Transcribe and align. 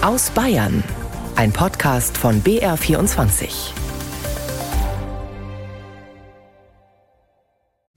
Aus 0.00 0.30
Bayern. 0.30 0.84
Ein 1.34 1.52
Podcast 1.52 2.16
von 2.16 2.40
BR24. 2.42 3.72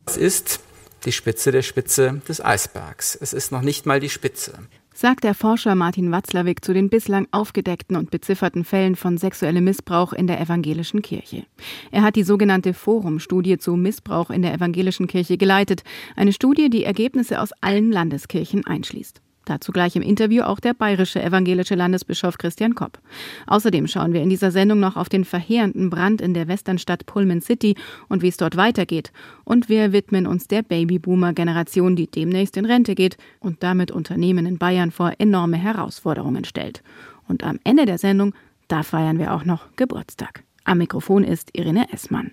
Es 0.08 0.18
ist 0.18 0.62
die 1.06 1.12
Spitze 1.12 1.52
der 1.52 1.62
Spitze 1.62 2.20
des 2.28 2.44
Eisbergs. 2.44 3.16
Es 3.16 3.34
ist 3.34 3.52
noch 3.52 3.62
nicht 3.62 3.86
mal 3.86 4.00
die 4.00 4.10
Spitze 4.10 4.58
sagt 4.94 5.24
der 5.24 5.34
Forscher 5.34 5.74
Martin 5.74 6.12
Watzlawick 6.12 6.64
zu 6.64 6.74
den 6.74 6.90
bislang 6.90 7.28
aufgedeckten 7.32 7.96
und 7.96 8.12
bezifferten 8.12 8.64
Fällen 8.64 8.96
von 8.96 9.18
sexuellem 9.18 9.64
Missbrauch 9.64 10.14
in 10.14 10.28
der 10.28 10.40
evangelischen 10.40 11.02
Kirche. 11.02 11.44
Er 11.90 12.04
hat 12.04 12.16
die 12.16 12.24
sogenannte 12.24 12.76
Forum-Studie 12.76 13.58
zu 13.58 13.76
Missbrauch 13.76 14.30
in 14.30 14.44
der 14.44 14.54
evangelischen 14.54 15.08
Kirche 15.08 15.38
geleitet, 15.38 15.84
eine 16.16 16.34
Studie, 16.34 16.70
die 16.70 16.84
Ergebnisse 16.84 17.42
aus 17.42 17.52
allen 17.62 17.92
Landeskirchen 17.92 18.68
einschließt. 18.68 19.22
Dazu 19.46 19.72
gleich 19.72 19.96
im 19.96 20.04
Interview 20.04 20.44
auch 20.44 20.60
der 20.60 20.76
bayerische 20.76 21.22
evangelische 21.22 21.74
Landesbischof 21.74 22.38
Christian 22.38 22.76
Kopp. 22.76 23.00
Außerdem 23.48 23.88
schauen 23.88 24.14
wir 24.14 24.22
in 24.22 24.30
dieser 24.30 24.52
Sendung 24.52 24.80
noch 24.80 24.96
auf 24.96 25.10
den 25.10 25.26
verheerenden 25.26 25.90
Brand 25.90 26.22
in 26.22 26.36
der 26.36 26.48
Westernstadt 26.48 27.08
Pullman 27.08 27.42
City 27.42 27.76
und 28.08 28.22
wie 28.22 28.28
es 28.28 28.38
dort 28.38 28.56
weitergeht. 28.56 29.12
Und 29.44 29.68
wir 29.68 29.94
widmen 29.94 30.28
uns 30.28 30.48
der 30.48 30.62
Babyboomer-Generation, 30.62 31.96
die 31.96 32.10
demnächst 32.10 32.56
in 32.56 32.66
Rente 32.66 32.94
geht 32.94 33.18
und 33.40 33.64
damit 33.64 33.92
Unternehmen 33.92 34.46
in 34.46 34.60
Bayern 34.60 34.92
vor 34.92 35.14
enorme 35.18 35.58
Herausforderungen 35.58 36.46
stellt. 36.46 36.84
Und 37.28 37.44
am 37.44 37.60
Ende 37.64 37.86
der 37.86 37.98
Sendung, 37.98 38.34
da 38.68 38.84
feiern 38.84 39.18
wir 39.18 39.34
auch 39.34 39.44
noch 39.44 39.76
Geburtstag. 39.76 40.44
Am 40.66 40.78
Mikrofon 40.78 41.24
ist 41.24 41.50
Irene 41.54 41.92
Essmann. 41.92 42.32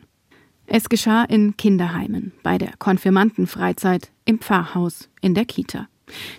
Es 0.66 0.90
geschah 0.90 1.24
in 1.24 1.56
Kinderheimen, 1.56 2.32
bei 2.42 2.58
der 2.58 2.72
Konfirmandenfreizeit, 2.78 4.10
im 4.26 4.38
Pfarrhaus, 4.38 5.08
in 5.22 5.32
der 5.32 5.46
Kita. 5.46 5.88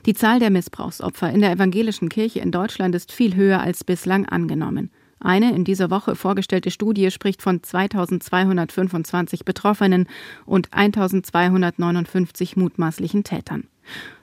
Die 0.05 0.13
Zahl 0.13 0.39
der 0.39 0.49
Missbrauchsopfer 0.49 1.29
in 1.31 1.41
der 1.41 1.51
evangelischen 1.51 2.09
Kirche 2.09 2.39
in 2.39 2.51
Deutschland 2.51 2.95
ist 2.95 3.11
viel 3.11 3.35
höher 3.35 3.61
als 3.61 3.83
bislang 3.83 4.25
angenommen. 4.25 4.91
Eine 5.19 5.53
in 5.53 5.65
dieser 5.65 5.89
Woche 5.89 6.15
vorgestellte 6.15 6.71
Studie 6.71 7.11
spricht 7.11 7.41
von 7.41 7.61
2225 7.61 9.43
Betroffenen 9.43 10.07
und 10.45 10.71
1259 10.71 12.55
mutmaßlichen 12.55 13.23
Tätern. 13.25 13.67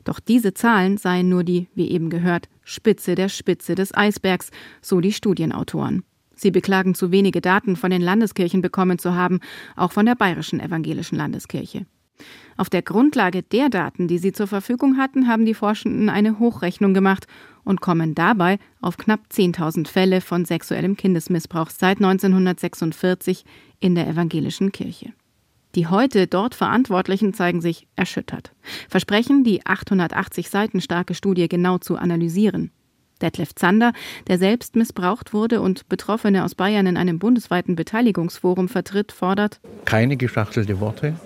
Doch 0.04 0.20
diese 0.20 0.54
Zahlen 0.54 0.96
seien 0.96 1.28
nur 1.28 1.44
die, 1.44 1.68
wie 1.74 1.90
eben 1.90 2.08
gehört, 2.08 2.48
Spitze 2.64 3.14
der 3.14 3.28
Spitze 3.28 3.74
des 3.74 3.94
Eisbergs, 3.94 4.50
so 4.80 5.00
die 5.00 5.12
Studienautoren. 5.12 6.02
Sie 6.34 6.50
beklagen 6.50 6.94
zu 6.94 7.10
wenige 7.10 7.40
Daten 7.40 7.76
von 7.76 7.90
den 7.90 8.02
Landeskirchen 8.02 8.62
bekommen 8.62 8.98
zu 8.98 9.14
haben, 9.14 9.40
auch 9.74 9.92
von 9.92 10.06
der 10.06 10.14
Bayerischen 10.14 10.60
Evangelischen 10.60 11.16
Landeskirche. 11.16 11.86
Auf 12.56 12.70
der 12.70 12.82
Grundlage 12.82 13.42
der 13.42 13.68
Daten, 13.68 14.08
die 14.08 14.18
sie 14.18 14.32
zur 14.32 14.46
Verfügung 14.46 14.96
hatten, 14.96 15.28
haben 15.28 15.44
die 15.44 15.54
Forschenden 15.54 16.08
eine 16.08 16.38
Hochrechnung 16.38 16.94
gemacht 16.94 17.26
und 17.64 17.80
kommen 17.80 18.14
dabei 18.14 18.58
auf 18.80 18.96
knapp 18.96 19.20
10.000 19.30 19.88
Fälle 19.88 20.20
von 20.20 20.44
sexuellem 20.44 20.96
Kindesmissbrauch 20.96 21.70
seit 21.70 21.98
1946 21.98 23.44
in 23.80 23.94
der 23.94 24.08
evangelischen 24.08 24.72
Kirche. 24.72 25.12
Die 25.74 25.88
heute 25.88 26.26
dort 26.26 26.54
Verantwortlichen 26.54 27.34
zeigen 27.34 27.60
sich 27.60 27.86
erschüttert, 27.96 28.52
versprechen, 28.88 29.44
die 29.44 29.66
880 29.66 30.48
Seiten 30.48 30.80
starke 30.80 31.14
Studie 31.14 31.48
genau 31.48 31.76
zu 31.76 31.96
analysieren. 31.96 32.70
Detlef 33.20 33.54
Zander, 33.54 33.92
der 34.26 34.38
selbst 34.38 34.76
missbraucht 34.76 35.32
wurde 35.32 35.60
und 35.60 35.88
Betroffene 35.88 36.44
aus 36.44 36.54
Bayern 36.54 36.86
in 36.86 36.96
einem 36.96 37.18
bundesweiten 37.18 37.76
Beteiligungsforum 37.76 38.68
vertritt, 38.68 39.12
fordert 39.12 39.60
keine 39.84 40.16
geschachtelte 40.16 40.80
Worte, 40.80 41.16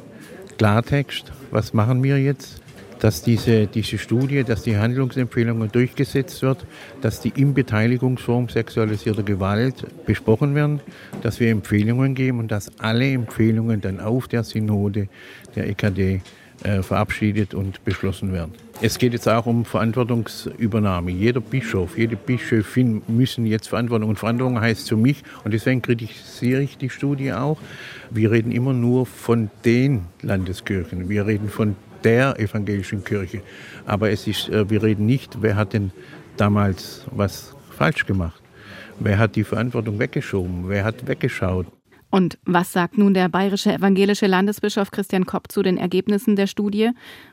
Klartext, 0.60 1.32
was 1.50 1.72
machen 1.72 2.02
wir 2.02 2.20
jetzt? 2.20 2.60
Dass 3.00 3.22
diese, 3.22 3.66
diese 3.66 3.98
Studie, 3.98 4.44
dass 4.44 4.62
die 4.62 4.76
Handlungsempfehlungen 4.76 5.72
durchgesetzt 5.72 6.42
wird, 6.42 6.66
dass 7.00 7.20
die 7.20 7.32
im 7.34 7.54
Beteiligungsforum 7.54 8.48
sexualisierter 8.48 9.22
Gewalt 9.22 9.86
besprochen 10.06 10.54
werden, 10.54 10.80
dass 11.22 11.40
wir 11.40 11.50
Empfehlungen 11.50 12.14
geben 12.14 12.38
und 12.38 12.50
dass 12.50 12.70
alle 12.78 13.10
Empfehlungen 13.10 13.80
dann 13.80 14.00
auf 14.00 14.28
der 14.28 14.44
Synode 14.44 15.08
der 15.56 15.68
EKD 15.68 16.20
äh, 16.62 16.82
verabschiedet 16.82 17.54
und 17.54 17.82
beschlossen 17.84 18.34
werden. 18.34 18.52
Es 18.82 18.98
geht 18.98 19.14
jetzt 19.14 19.28
auch 19.28 19.46
um 19.46 19.64
Verantwortungsübernahme. 19.64 21.10
Jeder 21.10 21.40
Bischof, 21.40 21.96
jede 21.96 22.16
Bischöfin 22.16 23.02
müssen 23.08 23.46
jetzt 23.46 23.68
Verantwortung. 23.68 24.10
Und 24.10 24.18
Verantwortung 24.18 24.60
heißt 24.60 24.88
für 24.88 24.96
mich, 24.96 25.22
und 25.44 25.52
deswegen 25.54 25.80
kritisiere 25.80 26.62
ich 26.62 26.76
die 26.76 26.90
Studie 26.90 27.32
auch, 27.32 27.58
wir 28.10 28.30
reden 28.30 28.52
immer 28.52 28.74
nur 28.74 29.06
von 29.06 29.50
den 29.64 30.06
Landeskirchen. 30.20 31.08
Wir 31.08 31.26
reden 31.26 31.48
von 31.48 31.76
der 32.04 32.38
evangelischen 32.38 33.04
Kirche. 33.04 33.42
Aber 33.86 34.10
es 34.10 34.26
ist, 34.26 34.48
äh, 34.48 34.68
wir 34.68 34.82
reden 34.82 35.06
nicht, 35.06 35.38
wer 35.40 35.56
hat 35.56 35.72
denn 35.72 35.90
damals 36.36 37.04
was 37.10 37.54
falsch 37.70 38.06
gemacht? 38.06 38.40
Wer 38.98 39.18
hat 39.18 39.36
die 39.36 39.44
Verantwortung 39.44 39.98
weggeschoben? 39.98 40.68
Wer 40.68 40.84
hat 40.84 41.06
weggeschaut? 41.06 41.66
Und 42.10 42.38
was 42.44 42.72
sagt 42.72 42.98
nun 42.98 43.14
der 43.14 43.28
bayerische 43.28 43.72
evangelische 43.72 44.26
Landesbischof 44.26 44.90
Christian 44.90 45.26
Kopp 45.26 45.50
zu 45.50 45.62
den 45.62 45.78
Ergebnissen 45.78 46.34
der 46.34 46.48
Studie? 46.48 46.90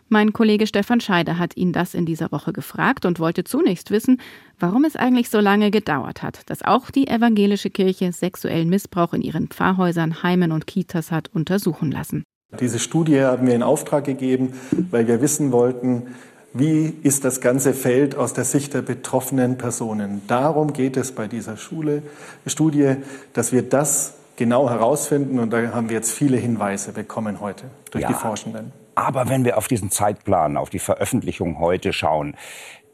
Mein 0.08 0.34
Kollege 0.34 0.68
Stefan 0.68 1.02
Scheider 1.02 1.40
hat 1.40 1.58
ihn 1.58 1.74
das 1.74 1.96
in 1.96 2.06
dieser 2.06 2.32
Woche 2.32 2.54
gefragt 2.54 3.06
und 3.06 3.20
wollte 3.20 3.44
zunächst 3.44 3.90
wissen, 3.90 4.22
warum 4.60 4.86
es 4.86 4.96
eigentlich 4.96 5.30
so 5.30 5.40
lange 5.40 5.72
gedauert 5.72 6.22
hat, 6.22 6.48
dass 6.50 6.64
auch 6.64 6.92
die 6.92 7.08
evangelische 7.08 7.72
Kirche 7.72 8.12
sexuellen 8.12 8.70
Missbrauch 8.70 9.14
in 9.14 9.24
ihren 9.24 9.48
Pfarrhäusern, 9.48 10.22
Heimen 10.22 10.52
und 10.52 10.68
Kitas 10.68 11.12
hat 11.12 11.30
untersuchen 11.34 11.92
lassen. 11.92 12.24
Diese 12.60 12.80
Studie 12.80 13.22
haben 13.22 13.48
wir 13.48 13.56
in 13.56 13.64
Auftrag 13.64 14.04
gegeben, 14.04 14.54
weil 14.92 15.08
wir 15.08 15.22
wissen 15.22 15.52
wollten, 15.52 16.16
wie 16.54 16.94
ist 17.04 17.26
das 17.26 17.42
ganze 17.42 17.74
Feld 17.74 18.16
aus 18.16 18.34
der 18.34 18.44
Sicht 18.44 18.74
der 18.74 18.82
betroffenen 18.82 19.58
Personen. 19.58 20.22
Darum 20.28 20.74
geht 20.74 20.98
es 20.98 21.12
bei 21.12 21.28
dieser 21.28 21.58
Schule, 21.58 22.02
Studie, 22.46 22.96
dass 23.34 23.52
wir 23.52 23.62
das 23.64 24.16
genau 24.38 24.70
herausfinden. 24.70 25.40
Und 25.40 25.52
da 25.52 25.72
haben 25.74 25.90
wir 25.90 25.98
jetzt 25.98 26.14
viele 26.14 26.38
Hinweise 26.38 26.94
bekommen 26.94 27.42
heute 27.42 27.66
durch 27.92 28.04
ja, 28.04 28.08
die 28.08 28.14
Forschenden. 28.14 28.72
Aber 28.96 29.30
wenn 29.30 29.46
wir 29.46 29.58
auf 29.58 29.68
diesen 29.68 29.92
Zeitplan, 29.92 30.58
auf 30.58 30.70
die 30.70 30.80
Veröffentlichung 30.80 31.60
heute 31.60 31.94
schauen, 31.94 32.36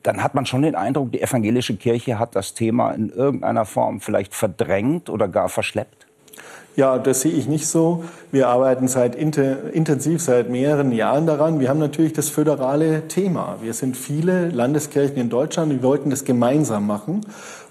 dann 0.02 0.22
hat 0.22 0.36
man 0.36 0.46
schon 0.46 0.64
den 0.64 0.76
Eindruck, 0.76 1.12
die 1.14 1.22
evangelische 1.22 1.78
Kirche 1.78 2.20
hat 2.20 2.36
das 2.36 2.54
Thema 2.54 2.92
in 2.92 3.10
irgendeiner 3.10 3.66
Form 3.66 4.02
vielleicht 4.02 4.34
verdrängt 4.36 5.10
oder 5.10 5.30
gar 5.30 5.48
verschleppt. 5.48 6.08
Ja, 6.76 6.98
das 6.98 7.22
sehe 7.22 7.32
ich 7.32 7.48
nicht 7.48 7.68
so. 7.68 8.04
Wir 8.32 8.48
arbeiten 8.48 8.88
seit 8.88 9.16
intensiv 9.16 10.24
seit 10.24 10.50
mehreren 10.50 10.92
Jahren 10.92 11.28
daran. 11.28 11.60
Wir 11.60 11.70
haben 11.70 11.80
natürlich 11.80 12.14
das 12.14 12.30
föderale 12.30 13.08
Thema. 13.08 13.58
Wir 13.62 13.74
sind 13.74 13.96
viele 13.96 14.50
Landeskirchen 14.50 15.18
in 15.18 15.30
Deutschland. 15.30 15.72
Wir 15.72 15.84
wollten 15.84 16.10
das 16.10 16.26
gemeinsam 16.26 16.88
machen. 16.88 17.22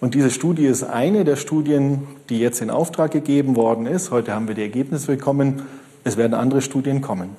Und 0.01 0.15
diese 0.15 0.31
Studie 0.31 0.67
ist 0.67 0.85
eine 0.85 1.25
der 1.25 1.35
Studien, 1.35 2.07
die 2.29 2.39
jetzt 2.39 2.63
in 2.63 2.71
Auftrag 2.71 3.11
gegeben 3.11 3.57
worden 3.57 3.87
ist. 3.87 4.13
Heute 4.13 4.35
haben 4.35 4.47
wir 4.47 4.55
die 4.55 4.63
Ergebnisse 4.63 5.09
bekommen. 5.09 5.63
Es 6.05 6.17
werden 6.17 6.35
andere 6.35 6.63
Studien 6.63 7.01
kommen. 7.01 7.31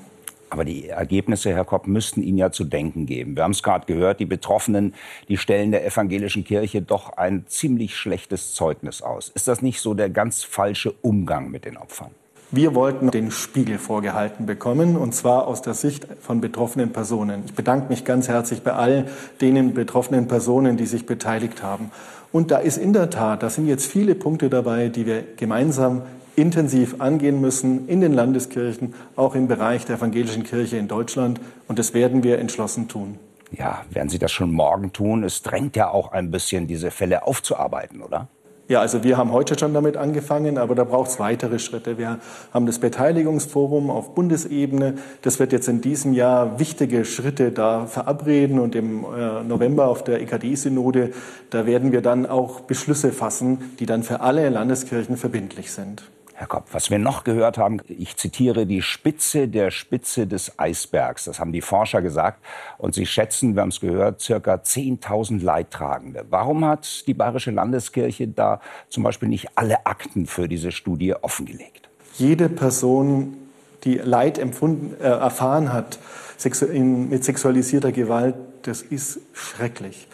Aber 0.54 0.66
die 0.66 0.90
Ergebnisse, 0.90 1.50
Herr 1.50 1.66
Kopp, 1.66 1.88
müssten 1.88 2.22
Ihnen 2.22 2.38
ja 2.38 2.52
zu 2.52 2.64
denken 2.64 3.08
geben. 3.08 3.36
Wir 3.36 3.42
haben 3.42 3.54
es 3.54 3.64
gerade 3.64 3.88
gehört, 3.88 4.20
die 4.20 4.28
Betroffenen, 4.28 4.94
die 5.28 5.38
stellen 5.38 5.72
der 5.72 5.84
evangelischen 5.84 6.44
Kirche 6.44 6.84
doch 6.84 7.18
ein 7.18 7.46
ziemlich 7.48 7.96
schlechtes 7.96 8.54
Zeugnis 8.54 9.02
aus. 9.02 9.30
Ist 9.34 9.48
das 9.48 9.64
nicht 9.64 9.82
so 9.82 9.96
der 9.96 10.12
ganz 10.12 10.44
falsche 10.44 10.92
Umgang 11.02 11.50
mit 11.50 11.66
den 11.66 11.76
Opfern? 11.76 12.12
Wir 12.52 12.76
wollten 12.76 13.10
den 13.10 13.32
Spiegel 13.32 13.80
vorgehalten 13.80 14.46
bekommen, 14.46 14.96
und 14.96 15.16
zwar 15.16 15.48
aus 15.48 15.64
der 15.64 15.74
Sicht 15.74 16.06
von 16.22 16.40
betroffenen 16.40 16.92
Personen. 16.92 17.42
Ich 17.48 17.56
bedanke 17.56 17.90
mich 17.90 18.06
ganz 18.06 18.28
herzlich 18.28 18.62
bei 18.62 18.74
all 18.74 19.08
den 19.42 19.74
betroffenen 19.74 20.28
Personen, 20.28 20.78
die 20.78 20.86
sich 20.86 21.08
beteiligt 21.08 21.64
haben. 21.64 21.90
Und 22.32 22.52
da 22.52 22.60
ist 22.60 22.78
in 22.78 22.94
der 22.94 23.10
Tat, 23.10 23.42
da 23.42 23.50
sind 23.50 23.66
jetzt 23.66 23.88
viele 23.88 24.14
Punkte 24.14 24.52
dabei, 24.52 24.90
die 24.90 25.08
wir 25.08 25.24
gemeinsam 25.36 26.04
intensiv 26.36 26.96
angehen 27.00 27.42
müssen 27.42 27.88
in 27.88 28.02
den 28.02 28.14
Landeskirchen, 28.14 28.94
auch 29.16 29.36
im 29.36 29.48
Bereich 29.48 29.86
der 29.86 29.98
evangelischen 29.98 30.44
Kirche 30.44 30.78
in 30.78 30.88
Deutschland. 30.88 31.40
Und 31.68 31.80
das 31.80 31.94
werden 31.94 32.24
wir 32.24 32.40
entschlossen 32.40 32.88
tun. 32.88 33.20
Ja, 33.52 33.84
werden 33.92 34.10
Sie 34.10 34.20
das 34.20 34.32
schon 34.32 34.52
morgen 34.52 34.94
tun? 34.94 35.24
Es 35.24 35.44
drängt 35.44 35.76
ja 35.76 35.90
auch 35.90 36.12
ein 36.12 36.32
bisschen, 36.32 36.66
diese 36.68 36.90
Fälle 36.90 37.28
aufzuarbeiten, 37.28 38.02
oder? 38.02 38.28
Ja, 38.70 38.80
also 38.80 39.04
wir 39.04 39.18
haben 39.18 39.34
heute 39.34 39.60
schon 39.60 39.74
damit 39.74 39.98
angefangen, 39.98 40.58
aber 40.58 40.74
da 40.74 40.86
braucht 40.86 41.12
es 41.12 41.20
weitere 41.20 41.60
Schritte. 41.60 41.98
Wir 41.98 42.20
haben 42.54 42.66
das 42.66 42.80
Beteiligungsforum 42.80 43.90
auf 43.90 44.16
Bundesebene. 44.16 44.96
Das 45.22 45.38
wird 45.40 45.52
jetzt 45.52 45.68
in 45.68 45.82
diesem 45.82 46.14
Jahr 46.14 46.60
wichtige 46.60 47.04
Schritte 47.04 47.52
da 47.52 47.86
verabreden 47.88 48.60
und 48.60 48.74
im 48.74 49.04
äh, 49.04 49.44
November 49.44 49.88
auf 49.88 50.06
der 50.06 50.22
EKD-Synode, 50.22 51.12
da 51.50 51.66
werden 51.66 51.92
wir 51.92 52.02
dann 52.02 52.26
auch 52.26 52.62
Beschlüsse 52.62 53.12
fassen, 53.12 53.76
die 53.80 53.86
dann 53.86 54.02
für 54.02 54.22
alle 54.22 54.48
Landeskirchen 54.48 55.18
verbindlich 55.18 55.72
sind. 55.72 56.04
Herr 56.36 56.48
Kopp, 56.48 56.66
was 56.72 56.90
wir 56.90 56.98
noch 56.98 57.24
gehört 57.24 57.60
haben, 57.60 57.80
ich 57.88 58.18
zitiere 58.18 58.66
die 58.66 58.82
Spitze 58.82 59.48
der 59.48 59.70
Spitze 59.70 60.26
des 60.26 60.58
Eisbergs. 60.58 61.26
Das 61.26 61.40
haben 61.40 61.52
die 61.52 61.62
Forscher 61.62 62.02
gesagt. 62.02 62.44
Und 62.80 62.96
sie 62.96 63.06
schätzen, 63.06 63.54
wir 63.54 63.62
haben 63.62 63.70
es 63.70 63.80
gehört, 63.80 64.20
circa 64.20 64.56
10.000 64.56 65.44
Leidtragende. 65.44 66.26
Warum 66.30 66.66
hat 66.66 67.06
die 67.06 67.14
Bayerische 67.14 67.52
Landeskirche 67.52 68.28
da 68.28 68.62
zum 68.90 69.04
Beispiel 69.04 69.30
nicht 69.30 69.50
alle 69.56 69.86
Akten 69.86 70.26
für 70.26 70.48
diese 70.48 70.72
Studie 70.72 71.14
offengelegt? 71.14 71.88
Jede 72.16 72.50
Person, 72.50 73.38
die 73.84 73.96
Leid 73.96 74.40
empfunden, 74.40 74.96
äh, 75.00 75.04
erfahren 75.04 75.72
hat 75.72 76.00
sexu 76.38 76.66
mit 76.66 77.24
sexualisierter 77.24 77.92
Gewalt, 77.92 78.36
das 78.64 78.82
ist 78.82 79.20
schrecklich. 79.34 80.08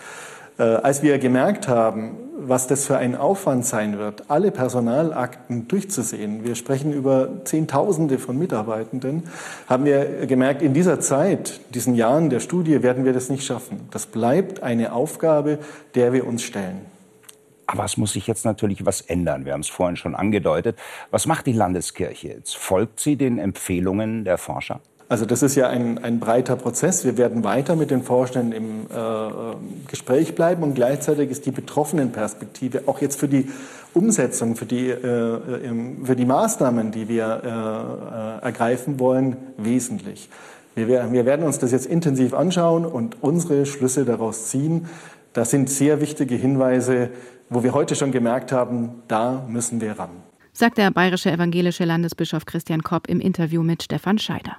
Äh, 0.59 0.63
als 0.63 1.01
wir 1.01 1.17
gemerkt 1.19 1.69
haben, 1.69 2.17
was 2.37 2.67
das 2.67 2.85
für 2.85 2.97
ein 2.97 3.15
Aufwand 3.15 3.65
sein 3.65 3.97
wird, 3.97 4.29
alle 4.29 4.51
Personalakten 4.51 5.67
durchzusehen, 5.67 6.43
wir 6.43 6.55
sprechen 6.55 6.93
über 6.93 7.45
Zehntausende 7.45 8.19
von 8.19 8.37
Mitarbeitenden, 8.37 9.23
haben 9.67 9.85
wir 9.85 10.25
gemerkt, 10.25 10.61
in 10.61 10.73
dieser 10.73 10.99
Zeit, 10.99 11.59
diesen 11.73 11.95
Jahren 11.95 12.29
der 12.29 12.39
Studie, 12.39 12.83
werden 12.83 13.05
wir 13.05 13.13
das 13.13 13.29
nicht 13.29 13.45
schaffen. 13.45 13.87
Das 13.91 14.05
bleibt 14.05 14.61
eine 14.61 14.93
Aufgabe, 14.93 15.59
der 15.95 16.13
wir 16.13 16.27
uns 16.27 16.43
stellen. 16.43 16.81
Aber 17.65 17.85
es 17.85 17.97
muss 17.97 18.13
sich 18.13 18.25
jetzt 18.25 18.45
natürlich 18.45 18.85
was 18.85 19.01
ändern. 19.01 19.45
Wir 19.45 19.53
haben 19.53 19.61
es 19.61 19.69
vorhin 19.69 19.95
schon 19.95 20.15
angedeutet. 20.15 20.77
Was 21.11 21.27
macht 21.27 21.45
die 21.45 21.53
Landeskirche 21.53 22.29
jetzt? 22.29 22.57
Folgt 22.57 22.99
sie 22.99 23.15
den 23.15 23.37
Empfehlungen 23.37 24.25
der 24.25 24.39
Forscher? 24.39 24.81
Also 25.09 25.25
das 25.25 25.41
ist 25.41 25.55
ja 25.55 25.67
ein, 25.67 25.97
ein 25.97 26.19
breiter 26.19 26.55
Prozess. 26.55 27.03
Wir 27.03 27.17
werden 27.17 27.43
weiter 27.43 27.75
mit 27.75 27.89
den 27.89 28.03
Forschenden 28.03 28.51
im 28.51 28.81
äh, 28.95 29.87
Gespräch 29.87 30.35
bleiben 30.35 30.61
und 30.61 30.75
gleichzeitig 30.75 31.31
ist 31.31 31.47
die 31.47 31.51
Betroffenenperspektive 31.51 32.83
auch 32.85 33.01
jetzt 33.01 33.19
für 33.19 33.27
die 33.27 33.49
Umsetzung, 33.95 34.55
für 34.55 34.67
die, 34.67 34.87
äh, 34.87 35.39
für 36.03 36.15
die 36.15 36.25
Maßnahmen, 36.25 36.91
die 36.91 37.09
wir 37.09 38.39
äh, 38.43 38.45
ergreifen 38.45 38.99
wollen, 38.99 39.35
wesentlich. 39.57 40.29
Wir, 40.75 41.11
wir 41.11 41.25
werden 41.25 41.43
uns 41.43 41.57
das 41.57 41.71
jetzt 41.71 41.87
intensiv 41.87 42.35
anschauen 42.35 42.85
und 42.85 43.17
unsere 43.23 43.65
Schlüsse 43.65 44.05
daraus 44.05 44.49
ziehen. 44.49 44.85
Das 45.33 45.49
sind 45.49 45.71
sehr 45.71 46.01
wichtige 46.01 46.35
Hinweise, 46.35 47.09
wo 47.49 47.63
wir 47.63 47.73
heute 47.73 47.95
schon 47.95 48.11
gemerkt 48.11 48.51
haben, 48.51 49.01
da 49.07 49.43
müssen 49.49 49.81
wir 49.81 49.97
ran. 49.97 50.11
Sagt 50.53 50.77
der 50.77 50.91
bayerische 50.91 51.31
evangelische 51.31 51.83
Landesbischof 51.83 52.45
Christian 52.45 52.83
Kopp 52.83 53.07
im 53.07 53.19
Interview 53.19 53.63
mit 53.63 53.81
Stefan 53.81 54.19
Scheider. 54.19 54.57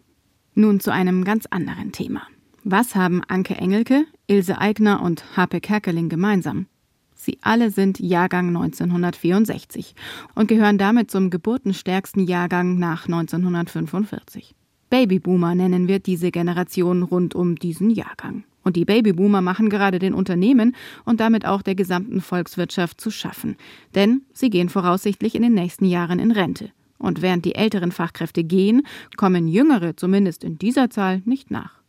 Nun 0.61 0.79
zu 0.79 0.93
einem 0.93 1.25
ganz 1.25 1.47
anderen 1.47 1.91
Thema. 1.91 2.21
Was 2.65 2.95
haben 2.95 3.23
Anke 3.29 3.55
Engelke, 3.55 4.05
Ilse 4.27 4.61
Aigner 4.61 5.01
und 5.01 5.35
Harpe 5.35 5.59
Kerkeling 5.59 6.11
gemeinsam? 6.11 6.67
Sie 7.15 7.39
alle 7.41 7.71
sind 7.71 7.99
Jahrgang 7.99 8.49
1964 8.49 9.95
und 10.35 10.49
gehören 10.49 10.77
damit 10.77 11.11
zum 11.11 11.31
geburtenstärksten 11.31 12.27
Jahrgang 12.27 12.79
nach 12.79 13.07
1945. 13.07 14.55
Babyboomer 14.91 15.55
nennen 15.55 15.89
wir 15.89 15.99
diese 15.99 16.31
Generation 16.31 17.05
rund 17.05 17.35
um 17.35 17.57
diesen 17.57 17.89
Jahrgang. 17.89 18.45
Und 18.63 18.77
die 18.77 18.85
Babyboomer 18.85 19.41
machen 19.41 19.71
gerade 19.71 19.99
den 19.99 20.13
Unternehmen 20.13 20.77
und 21.07 21.21
damit 21.21 21.47
auch 21.47 21.63
der 21.63 21.75
gesamten 21.75 22.21
Volkswirtschaft 22.21 23.01
zu 23.01 23.11
schaffen. 23.11 23.57
Denn 23.95 24.27
sie 24.35 24.51
gehen 24.51 24.69
voraussichtlich 24.69 25.35
in 25.35 25.43
den 25.43 25.55
nächsten 25.55 25.87
Jahren 25.87 26.19
in 26.19 26.33
Rente. 26.33 26.71
Und 27.01 27.23
während 27.23 27.45
die 27.45 27.57
älteren 27.57 27.91
Fachkräfte 27.91 28.45
gehen, 28.45 28.83
kommen 29.17 29.49
jüngere, 29.49 29.97
zumindest 29.97 30.45
in 30.45 30.59
dieser 30.59 30.91
Zahl, 30.91 31.23
nicht 31.25 31.51
nach. 31.51 31.81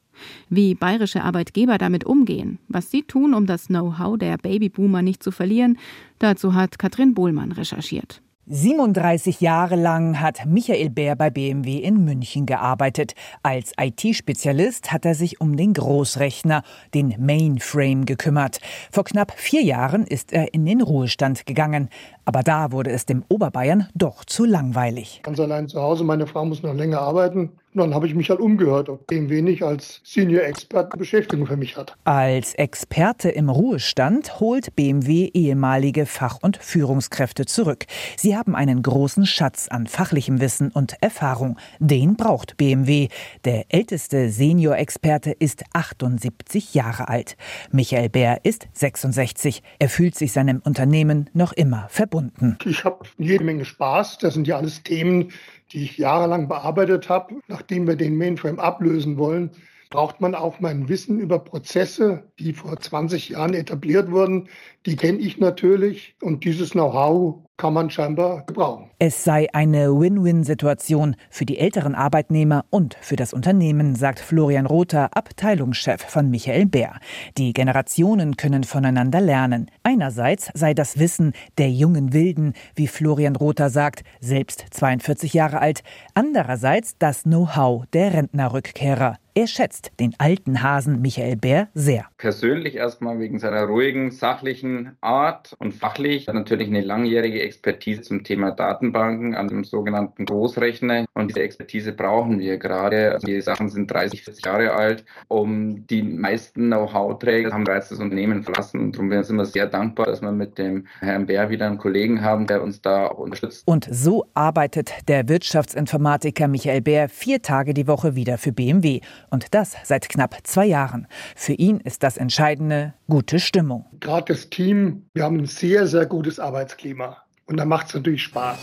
Wie 0.49 0.73
bayerische 0.73 1.23
Arbeitgeber 1.23 1.77
damit 1.77 2.03
umgehen, 2.03 2.59
was 2.67 2.89
sie 2.89 3.03
tun, 3.03 3.33
um 3.33 3.45
das 3.45 3.67
Know-how 3.67 4.17
der 4.17 4.37
Babyboomer 4.37 5.01
nicht 5.01 5.21
zu 5.21 5.31
verlieren, 5.31 5.77
dazu 6.19 6.53
hat 6.55 6.79
Katrin 6.79 7.13
Bohlmann 7.13 7.51
recherchiert. 7.51 8.21
37 8.47 9.39
Jahre 9.39 9.77
lang 9.77 10.19
hat 10.19 10.45
Michael 10.45 10.89
Bär 10.89 11.15
bei 11.15 11.29
BMW 11.29 11.77
in 11.77 12.03
München 12.03 12.45
gearbeitet. 12.45 13.13
Als 13.43 13.71
IT-Spezialist 13.79 14.91
hat 14.91 15.05
er 15.05 15.15
sich 15.15 15.39
um 15.39 15.55
den 15.55 15.73
Großrechner, 15.73 16.63
den 16.93 17.15
Mainframe, 17.17 18.03
gekümmert. 18.03 18.59
Vor 18.91 19.05
knapp 19.05 19.31
vier 19.37 19.61
Jahren 19.61 20.05
ist 20.05 20.33
er 20.33 20.53
in 20.53 20.65
den 20.65 20.81
Ruhestand 20.81 21.45
gegangen. 21.45 21.87
Aber 22.25 22.43
da 22.43 22.71
wurde 22.71 22.91
es 22.91 23.05
dem 23.05 23.23
Oberbayern 23.27 23.87
doch 23.95 24.25
zu 24.25 24.45
langweilig. 24.45 25.21
Ganz 25.23 25.39
allein 25.39 25.67
zu 25.67 25.81
Hause, 25.81 26.03
meine 26.03 26.27
Frau 26.27 26.45
muss 26.45 26.63
noch 26.63 26.73
länger 26.73 27.01
arbeiten. 27.01 27.51
Und 27.73 27.79
dann 27.79 27.95
habe 27.95 28.05
ich 28.05 28.13
mich 28.13 28.29
halt 28.29 28.41
umgehört, 28.41 28.89
ob 28.89 29.07
BMW 29.07 29.41
nicht 29.41 29.63
als 29.63 30.01
Senior 30.03 30.43
Expert 30.43 30.97
Beschäftigung 30.97 31.47
für 31.47 31.55
mich 31.55 31.77
hat. 31.77 31.95
Als 32.03 32.53
Experte 32.55 33.29
im 33.29 33.49
Ruhestand 33.49 34.41
holt 34.41 34.75
BMW 34.75 35.29
ehemalige 35.33 36.05
Fach- 36.05 36.39
und 36.41 36.57
Führungskräfte 36.57 37.45
zurück. 37.45 37.85
Sie 38.17 38.35
haben 38.35 38.55
einen 38.55 38.81
großen 38.81 39.25
Schatz 39.25 39.69
an 39.69 39.87
fachlichem 39.87 40.41
Wissen 40.41 40.69
und 40.71 41.01
Erfahrung. 41.01 41.57
Den 41.79 42.17
braucht 42.17 42.57
BMW. 42.57 43.07
Der 43.45 43.63
älteste 43.69 44.29
Senior-Experte 44.29 45.31
ist 45.31 45.63
78 45.71 46.73
Jahre 46.73 47.07
alt. 47.07 47.37
Michael 47.71 48.09
Bär 48.09 48.43
ist 48.43 48.67
66. 48.73 49.63
Er 49.79 49.87
fühlt 49.87 50.15
sich 50.15 50.33
seinem 50.33 50.61
Unternehmen 50.65 51.29
noch 51.33 51.53
immer 51.53 51.87
verbunden. 51.89 52.20
Ich 52.65 52.83
habe 52.83 53.05
jede 53.17 53.43
Menge 53.43 53.65
Spaß. 53.65 54.19
Das 54.19 54.33
sind 54.33 54.47
ja 54.47 54.57
alles 54.57 54.83
Themen, 54.83 55.31
die 55.71 55.83
ich 55.83 55.97
jahrelang 55.97 56.47
bearbeitet 56.47 57.09
habe. 57.09 57.35
Nachdem 57.47 57.87
wir 57.87 57.95
den 57.95 58.17
Mainframe 58.17 58.59
ablösen 58.59 59.17
wollen, 59.17 59.51
braucht 59.89 60.21
man 60.21 60.33
auch 60.33 60.59
mein 60.59 60.89
Wissen 60.89 61.19
über 61.19 61.39
Prozesse, 61.39 62.23
die 62.39 62.53
vor 62.53 62.79
20 62.79 63.29
Jahren 63.29 63.53
etabliert 63.53 64.09
wurden. 64.09 64.49
Die 64.85 64.95
kenne 64.95 65.19
ich 65.19 65.37
natürlich 65.37 66.15
und 66.21 66.43
dieses 66.45 66.71
Know-how 66.71 67.43
kann 67.61 67.73
man 67.75 67.91
scheinbar 67.91 68.43
gebrauchen. 68.47 68.89
Es 68.97 69.23
sei 69.23 69.47
eine 69.53 69.91
Win-Win-Situation 69.91 71.15
für 71.29 71.45
die 71.45 71.59
älteren 71.59 71.93
Arbeitnehmer 71.93 72.65
und 72.71 72.97
für 73.01 73.15
das 73.15 73.33
Unternehmen, 73.33 73.95
sagt 73.95 74.19
Florian 74.19 74.65
Rother, 74.65 75.15
Abteilungschef 75.15 76.01
von 76.01 76.31
Michael 76.31 76.65
Bär. 76.65 76.95
Die 77.37 77.53
Generationen 77.53 78.35
können 78.35 78.63
voneinander 78.63 79.21
lernen. 79.21 79.69
Einerseits 79.83 80.49
sei 80.55 80.73
das 80.73 80.97
Wissen 80.97 81.33
der 81.59 81.69
jungen 81.69 82.13
Wilden, 82.13 82.53
wie 82.73 82.87
Florian 82.87 83.35
Rother 83.35 83.69
sagt, 83.69 84.03
selbst 84.19 84.65
42 84.71 85.35
Jahre 85.35 85.59
alt. 85.59 85.83
Andererseits 86.15 86.95
das 86.97 87.23
Know-how 87.23 87.85
der 87.93 88.15
Rentnerrückkehrer. 88.15 89.17
Er 89.35 89.47
schätzt 89.47 89.91
den 89.99 90.13
alten 90.17 90.63
Hasen 90.63 90.99
Michael 90.99 91.37
Bär 91.37 91.69
sehr. 91.75 92.05
Persönlich 92.21 92.75
erstmal 92.75 93.17
wegen 93.17 93.39
seiner 93.39 93.63
ruhigen, 93.63 94.11
sachlichen 94.11 94.95
Art 95.01 95.55
und 95.57 95.73
fachlich 95.73 96.27
natürlich 96.27 96.67
eine 96.67 96.81
langjährige 96.81 97.41
Expertise 97.41 98.03
zum 98.03 98.23
Thema 98.23 98.51
Datenbanken 98.51 99.33
an 99.33 99.47
dem 99.47 99.63
sogenannten 99.63 100.25
Großrechner. 100.27 101.05
Und 101.15 101.29
diese 101.29 101.41
Expertise 101.41 101.93
brauchen 101.93 102.37
wir 102.37 102.59
gerade. 102.59 103.13
Also 103.13 103.25
die 103.25 103.41
Sachen 103.41 103.69
sind 103.69 103.89
30, 103.89 104.23
40 104.23 104.45
Jahre 104.45 104.73
alt. 104.73 105.03
Um 105.29 105.87
die 105.87 106.03
meisten 106.03 106.67
Know-how-Träger 106.67 107.51
haben 107.51 107.63
bereits 107.63 107.89
das 107.89 107.97
Unternehmen 107.97 108.43
verlassen. 108.43 108.79
Und 108.81 108.95
darum 108.95 109.23
sind 109.23 109.37
wir 109.37 109.45
sehr 109.45 109.65
dankbar, 109.65 110.05
dass 110.05 110.21
wir 110.21 110.31
mit 110.31 110.59
dem 110.59 110.85
Herrn 110.99 111.25
Bär 111.25 111.49
wieder 111.49 111.65
einen 111.65 111.79
Kollegen 111.79 112.21
haben, 112.21 112.45
der 112.45 112.61
uns 112.61 112.83
da 112.83 113.07
auch 113.07 113.17
unterstützt. 113.17 113.63
Und 113.65 113.87
so 113.89 114.27
arbeitet 114.35 114.93
der 115.07 115.27
Wirtschaftsinformatiker 115.27 116.47
Michael 116.47 116.81
Bär 116.81 117.09
vier 117.09 117.41
Tage 117.41 117.73
die 117.73 117.87
Woche 117.87 118.13
wieder 118.13 118.37
für 118.37 118.51
BMW. 118.51 119.01
Und 119.31 119.55
das 119.55 119.75
seit 119.85 120.07
knapp 120.07 120.37
zwei 120.43 120.67
Jahren. 120.67 121.07
Für 121.35 121.53
ihn 121.53 121.79
ist 121.79 122.03
das 122.03 122.10
Entscheidende 122.17 122.93
gute 123.07 123.39
Stimmung. 123.39 123.85
Gerade 123.99 124.33
das 124.33 124.49
Team, 124.49 125.05
wir 125.13 125.23
haben 125.23 125.39
ein 125.39 125.45
sehr, 125.45 125.87
sehr 125.87 126.05
gutes 126.05 126.39
Arbeitsklima. 126.39 127.17
Und 127.45 127.57
da 127.57 127.65
macht 127.65 127.87
es 127.87 127.93
natürlich 127.93 128.23
Spaß. 128.23 128.59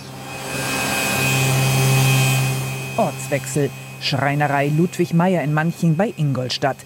Ortswechsel. 2.97 3.71
Schreinerei 4.01 4.69
Ludwig 4.69 5.13
Meyer 5.13 5.43
in 5.43 5.53
Manching 5.53 5.97
bei 5.97 6.13
Ingolstadt. 6.17 6.77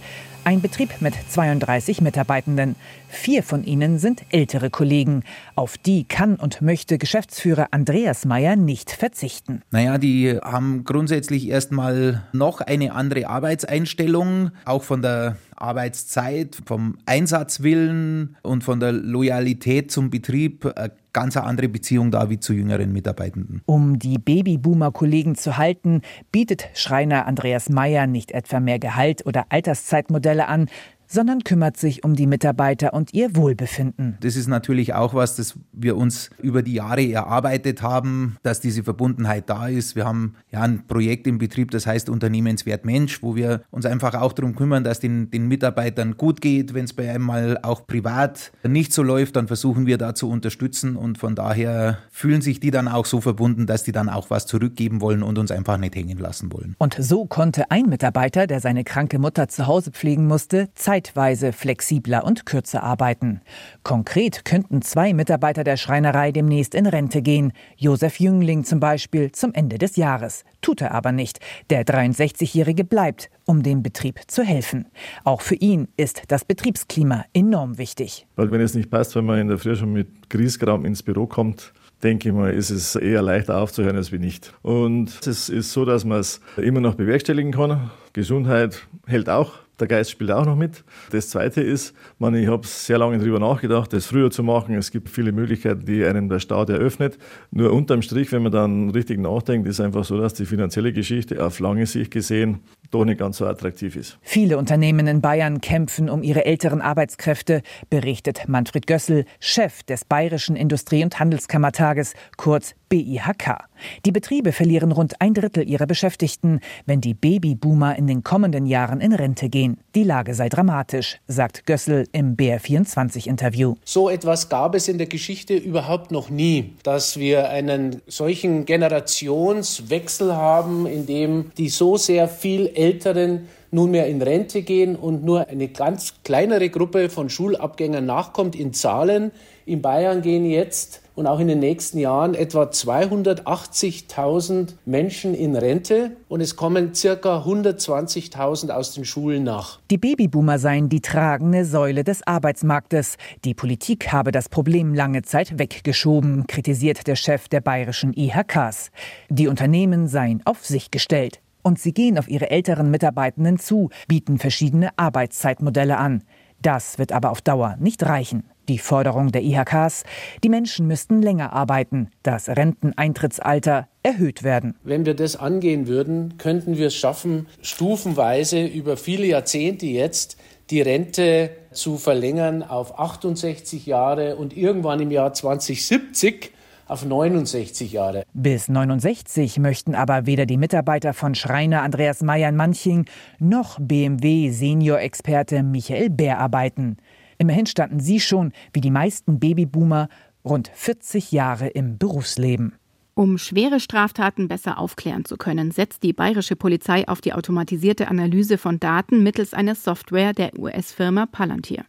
Ein 0.44 0.60
Betrieb 0.60 1.00
mit 1.00 1.14
32 1.28 2.00
Mitarbeitenden. 2.00 2.74
Vier 3.08 3.44
von 3.44 3.62
ihnen 3.62 4.00
sind 4.00 4.22
ältere 4.30 4.70
Kollegen. 4.70 5.22
Auf 5.54 5.78
die 5.78 6.02
kann 6.02 6.34
und 6.34 6.60
möchte 6.60 6.98
Geschäftsführer 6.98 7.68
Andreas 7.70 8.24
Meyer 8.24 8.56
nicht 8.56 8.90
verzichten. 8.90 9.62
Naja, 9.70 9.98
die 9.98 10.36
haben 10.42 10.82
grundsätzlich 10.82 11.48
erstmal 11.48 12.24
noch 12.32 12.60
eine 12.60 12.92
andere 12.92 13.28
Arbeitseinstellung, 13.28 14.50
auch 14.64 14.82
von 14.82 15.00
der 15.00 15.36
Arbeitszeit, 15.54 16.58
vom 16.66 16.98
Einsatzwillen 17.06 18.36
und 18.42 18.64
von 18.64 18.80
der 18.80 18.90
Loyalität 18.90 19.92
zum 19.92 20.10
Betrieb 20.10 20.64
eine 21.14 21.24
ganz 21.24 21.36
andere 21.36 21.68
Beziehung 21.68 22.10
da 22.10 22.30
wie 22.30 22.40
zu 22.40 22.52
jüngeren 22.52 22.92
Mitarbeitenden. 22.92 23.62
Um 23.66 23.98
die 23.98 24.18
Babyboomer-Kollegen 24.18 25.34
zu 25.34 25.56
halten, 25.58 26.00
bietet 26.30 26.68
Schreiner 26.74 27.26
Andreas 27.26 27.68
Meyer 27.68 28.06
nicht 28.06 28.32
etwa 28.32 28.60
mehr 28.60 28.78
Gehalt 28.78 29.26
oder 29.26 29.46
Alterszeitmodelle 29.50 30.48
an, 30.48 30.68
sondern 31.12 31.44
kümmert 31.44 31.76
sich 31.76 32.04
um 32.04 32.14
die 32.16 32.26
Mitarbeiter 32.26 32.94
und 32.94 33.12
ihr 33.12 33.36
Wohlbefinden. 33.36 34.16
Das 34.20 34.34
ist 34.34 34.48
natürlich 34.48 34.94
auch 34.94 35.12
was, 35.12 35.36
das 35.36 35.58
wir 35.72 35.96
uns 35.96 36.30
über 36.40 36.62
die 36.62 36.74
Jahre 36.74 37.06
erarbeitet 37.06 37.82
haben, 37.82 38.36
dass 38.42 38.60
diese 38.60 38.82
Verbundenheit 38.82 39.50
da 39.50 39.68
ist. 39.68 39.94
Wir 39.94 40.06
haben 40.06 40.34
ja 40.50 40.62
ein 40.62 40.86
Projekt 40.86 41.26
im 41.26 41.36
Betrieb, 41.36 41.70
das 41.70 41.86
heißt 41.86 42.08
Unternehmenswert 42.08 42.86
Mensch, 42.86 43.22
wo 43.22 43.36
wir 43.36 43.62
uns 43.70 43.84
einfach 43.84 44.14
auch 44.14 44.32
darum 44.32 44.54
kümmern, 44.54 44.84
dass 44.84 45.00
den, 45.00 45.30
den 45.30 45.48
Mitarbeitern 45.48 46.16
gut 46.16 46.40
geht. 46.40 46.72
Wenn 46.72 46.86
es 46.86 46.94
bei 46.94 47.10
einem 47.10 47.24
mal 47.24 47.58
auch 47.62 47.86
privat 47.86 48.52
nicht 48.66 48.94
so 48.94 49.02
läuft, 49.02 49.36
dann 49.36 49.48
versuchen 49.48 49.86
wir 49.86 49.98
da 49.98 50.14
zu 50.14 50.30
unterstützen 50.30 50.96
und 50.96 51.18
von 51.18 51.34
daher 51.34 51.98
fühlen 52.10 52.40
sich 52.40 52.58
die 52.58 52.70
dann 52.70 52.88
auch 52.88 53.04
so 53.04 53.20
verbunden, 53.20 53.66
dass 53.66 53.82
die 53.82 53.92
dann 53.92 54.08
auch 54.08 54.30
was 54.30 54.46
zurückgeben 54.46 55.02
wollen 55.02 55.22
und 55.22 55.38
uns 55.38 55.50
einfach 55.50 55.76
nicht 55.76 55.94
hängen 55.94 56.18
lassen 56.18 56.52
wollen. 56.52 56.74
Und 56.78 56.96
so 56.98 57.26
konnte 57.26 57.70
ein 57.70 57.86
Mitarbeiter, 57.90 58.46
der 58.46 58.60
seine 58.60 58.82
kranke 58.82 59.18
Mutter 59.18 59.48
zu 59.48 59.66
Hause 59.66 59.90
pflegen 59.90 60.26
musste, 60.26 60.68
Zeit 60.74 61.01
zeitweise 61.02 61.52
flexibler 61.52 62.24
und 62.24 62.46
kürzer 62.46 62.82
arbeiten. 62.82 63.40
Konkret 63.82 64.44
könnten 64.44 64.82
zwei 64.82 65.12
Mitarbeiter 65.12 65.64
der 65.64 65.76
Schreinerei 65.76 66.32
demnächst 66.32 66.74
in 66.74 66.86
Rente 66.86 67.22
gehen. 67.22 67.52
Josef 67.76 68.20
Jüngling 68.20 68.64
zum 68.64 68.80
Beispiel 68.80 69.32
zum 69.32 69.52
Ende 69.52 69.78
des 69.78 69.96
Jahres. 69.96 70.44
Tut 70.60 70.80
er 70.80 70.92
aber 70.92 71.12
nicht. 71.12 71.40
Der 71.70 71.84
63-Jährige 71.84 72.84
bleibt, 72.84 73.30
um 73.46 73.62
dem 73.62 73.82
Betrieb 73.82 74.20
zu 74.28 74.44
helfen. 74.44 74.86
Auch 75.24 75.40
für 75.40 75.56
ihn 75.56 75.88
ist 75.96 76.22
das 76.28 76.44
Betriebsklima 76.44 77.24
enorm 77.34 77.78
wichtig. 77.78 78.26
Weil 78.36 78.50
wenn 78.50 78.60
es 78.60 78.74
nicht 78.74 78.90
passt, 78.90 79.16
wenn 79.16 79.24
man 79.24 79.40
in 79.40 79.48
der 79.48 79.58
Früh 79.58 79.74
schon 79.74 79.92
mit 79.92 80.30
Griesgram 80.30 80.84
ins 80.84 81.02
Büro 81.02 81.26
kommt, 81.26 81.72
denke 82.02 82.28
ich 82.28 82.34
mal, 82.34 82.52
ist 82.52 82.70
es 82.70 82.96
eher 82.96 83.22
leichter 83.22 83.58
aufzuhören 83.58 83.96
als 83.96 84.12
wie 84.12 84.18
nicht. 84.18 84.52
Und 84.62 85.26
es 85.26 85.48
ist 85.48 85.72
so, 85.72 85.84
dass 85.84 86.04
man 86.04 86.20
es 86.20 86.40
immer 86.56 86.80
noch 86.80 86.94
bewerkstelligen 86.94 87.52
kann. 87.52 87.90
Gesundheit 88.12 88.86
hält 89.06 89.28
auch 89.28 89.54
der 89.82 89.88
Geist 89.88 90.12
spielt 90.12 90.30
auch 90.30 90.46
noch 90.46 90.56
mit. 90.56 90.84
Das 91.10 91.28
Zweite 91.28 91.60
ist, 91.60 91.94
man, 92.18 92.34
ich 92.34 92.46
habe 92.46 92.66
sehr 92.66 92.98
lange 92.98 93.18
darüber 93.18 93.40
nachgedacht, 93.40 93.92
das 93.92 94.06
früher 94.06 94.30
zu 94.30 94.42
machen. 94.42 94.74
Es 94.76 94.92
gibt 94.92 95.08
viele 95.08 95.32
Möglichkeiten, 95.32 95.84
die 95.84 96.04
einem 96.04 96.28
der 96.28 96.38
Staat 96.38 96.70
eröffnet. 96.70 97.18
Nur 97.50 97.72
unterm 97.72 98.00
Strich, 98.02 98.30
wenn 98.30 98.44
man 98.44 98.52
dann 98.52 98.90
richtig 98.90 99.18
nachdenkt, 99.18 99.66
ist 99.66 99.80
einfach 99.80 100.04
so, 100.04 100.18
dass 100.18 100.34
die 100.34 100.46
finanzielle 100.46 100.92
Geschichte 100.92 101.44
auf 101.44 101.58
lange 101.58 101.86
Sicht 101.86 102.12
gesehen 102.12 102.60
doch 102.92 103.04
nicht 103.04 103.18
ganz 103.18 103.38
so 103.38 103.46
attraktiv 103.46 103.96
ist. 103.96 104.18
Viele 104.22 104.58
Unternehmen 104.58 105.06
in 105.06 105.20
Bayern 105.20 105.60
kämpfen 105.60 106.08
um 106.08 106.22
ihre 106.22 106.44
älteren 106.44 106.80
Arbeitskräfte, 106.80 107.62
berichtet 107.90 108.48
Manfred 108.48 108.86
Gössel, 108.86 109.24
Chef 109.40 109.82
des 109.82 110.04
Bayerischen 110.04 110.56
Industrie- 110.56 111.02
und 111.02 111.18
Handelskammertages, 111.18 112.14
kurz 112.36 112.74
BIHK. 112.92 113.56
Die 114.04 114.12
Betriebe 114.12 114.52
verlieren 114.52 114.92
rund 114.92 115.20
ein 115.22 115.32
Drittel 115.32 115.66
ihrer 115.66 115.86
Beschäftigten, 115.86 116.60
wenn 116.84 117.00
die 117.00 117.14
Babyboomer 117.14 117.96
in 117.96 118.06
den 118.06 118.22
kommenden 118.22 118.66
Jahren 118.66 119.00
in 119.00 119.14
Rente 119.14 119.48
gehen. 119.48 119.78
Die 119.94 120.04
Lage 120.04 120.34
sei 120.34 120.50
dramatisch, 120.50 121.18
sagt 121.26 121.64
Gössel 121.64 122.06
im 122.12 122.36
BR24-Interview. 122.36 123.76
So 123.84 124.10
etwas 124.10 124.50
gab 124.50 124.74
es 124.74 124.88
in 124.88 124.98
der 124.98 125.06
Geschichte 125.06 125.56
überhaupt 125.56 126.10
noch 126.10 126.28
nie, 126.28 126.74
dass 126.82 127.18
wir 127.18 127.48
einen 127.48 128.02
solchen 128.06 128.66
Generationswechsel 128.66 130.36
haben, 130.36 130.86
in 130.86 131.06
dem 131.06 131.50
die 131.56 131.70
so 131.70 131.96
sehr 131.96 132.28
viel 132.28 132.70
Älteren 132.82 133.48
nunmehr 133.70 134.06
in 134.06 134.20
Rente 134.20 134.62
gehen 134.62 134.96
und 134.96 135.24
nur 135.24 135.48
eine 135.48 135.68
ganz 135.68 136.14
kleinere 136.24 136.68
Gruppe 136.68 137.08
von 137.08 137.30
Schulabgängern 137.30 138.04
nachkommt 138.04 138.54
in 138.54 138.72
Zahlen. 138.72 139.32
In 139.64 139.80
Bayern 139.80 140.22
gehen 140.22 140.44
jetzt 140.44 141.02
und 141.14 141.26
auch 141.26 141.40
in 141.40 141.48
den 141.48 141.58
nächsten 141.58 141.98
Jahren 141.98 142.34
etwa 142.34 142.64
280.000 142.64 144.74
Menschen 144.84 145.34
in 145.34 145.56
Rente 145.56 146.12
und 146.28 146.40
es 146.40 146.56
kommen 146.56 146.94
circa 146.94 147.42
120.000 147.42 148.70
aus 148.70 148.94
den 148.94 149.04
Schulen 149.04 149.44
nach. 149.44 149.80
Die 149.90 149.98
Babyboomer 149.98 150.58
seien 150.58 150.88
die 150.88 151.00
tragende 151.00 151.64
Säule 151.64 152.04
des 152.04 152.26
Arbeitsmarktes. 152.26 153.16
Die 153.44 153.54
Politik 153.54 154.12
habe 154.12 154.32
das 154.32 154.48
Problem 154.48 154.94
lange 154.94 155.22
Zeit 155.22 155.58
weggeschoben, 155.58 156.46
kritisiert 156.46 157.06
der 157.06 157.16
Chef 157.16 157.48
der 157.48 157.60
bayerischen 157.60 158.12
IHKs. 158.14 158.90
Die 159.28 159.48
Unternehmen 159.48 160.08
seien 160.08 160.42
auf 160.44 160.64
sich 160.64 160.90
gestellt. 160.90 161.40
Und 161.62 161.78
sie 161.78 161.92
gehen 161.92 162.18
auf 162.18 162.28
ihre 162.28 162.50
älteren 162.50 162.90
Mitarbeitenden 162.90 163.58
zu, 163.58 163.90
bieten 164.08 164.38
verschiedene 164.38 164.90
Arbeitszeitmodelle 164.98 165.96
an. 165.96 166.22
Das 166.60 166.98
wird 166.98 167.12
aber 167.12 167.30
auf 167.30 167.40
Dauer 167.40 167.76
nicht 167.80 168.04
reichen. 168.04 168.44
Die 168.68 168.78
Forderung 168.78 169.32
der 169.32 169.42
IHKs, 169.42 170.04
die 170.44 170.48
Menschen 170.48 170.86
müssten 170.86 171.20
länger 171.20 171.52
arbeiten, 171.52 172.10
das 172.22 172.48
Renteneintrittsalter 172.48 173.88
erhöht 174.04 174.44
werden. 174.44 174.76
Wenn 174.84 175.04
wir 175.04 175.14
das 175.14 175.34
angehen 175.34 175.88
würden, 175.88 176.38
könnten 176.38 176.76
wir 176.78 176.86
es 176.86 176.94
schaffen, 176.94 177.48
stufenweise 177.60 178.64
über 178.64 178.96
viele 178.96 179.26
Jahrzehnte 179.26 179.86
jetzt 179.86 180.36
die 180.70 180.80
Rente 180.80 181.50
zu 181.72 181.98
verlängern 181.98 182.62
auf 182.62 182.98
68 183.00 183.84
Jahre 183.86 184.36
und 184.36 184.56
irgendwann 184.56 185.00
im 185.00 185.10
Jahr 185.10 185.34
2070 185.34 186.52
auf 186.86 187.04
69 187.04 187.92
Jahre. 187.92 188.24
Bis 188.32 188.68
69 188.68 189.58
möchten 189.58 189.94
aber 189.94 190.26
weder 190.26 190.46
die 190.46 190.56
Mitarbeiter 190.56 191.14
von 191.14 191.34
Schreiner 191.34 191.82
Andreas 191.82 192.22
Meyer 192.22 192.48
in 192.48 192.56
Manching 192.56 193.06
noch 193.38 193.78
BMW 193.80 194.50
Senior-Experte 194.50 195.62
Michael 195.62 196.10
Bär 196.10 196.38
arbeiten. 196.38 196.96
Immerhin 197.38 197.66
standen 197.66 198.00
sie 198.00 198.20
schon, 198.20 198.52
wie 198.72 198.80
die 198.80 198.90
meisten 198.90 199.40
Babyboomer, 199.40 200.08
rund 200.44 200.70
40 200.74 201.32
Jahre 201.32 201.68
im 201.68 201.98
Berufsleben. 201.98 202.74
Um 203.14 203.36
schwere 203.36 203.78
Straftaten 203.78 204.48
besser 204.48 204.78
aufklären 204.78 205.26
zu 205.26 205.36
können, 205.36 205.70
setzt 205.70 206.02
die 206.02 206.14
bayerische 206.14 206.56
Polizei 206.56 207.06
auf 207.06 207.20
die 207.20 207.34
automatisierte 207.34 208.08
Analyse 208.08 208.56
von 208.56 208.80
Daten 208.80 209.22
mittels 209.22 209.52
einer 209.52 209.74
Software 209.74 210.32
der 210.32 210.58
US-Firma 210.58 211.26
Palantir. 211.26 211.84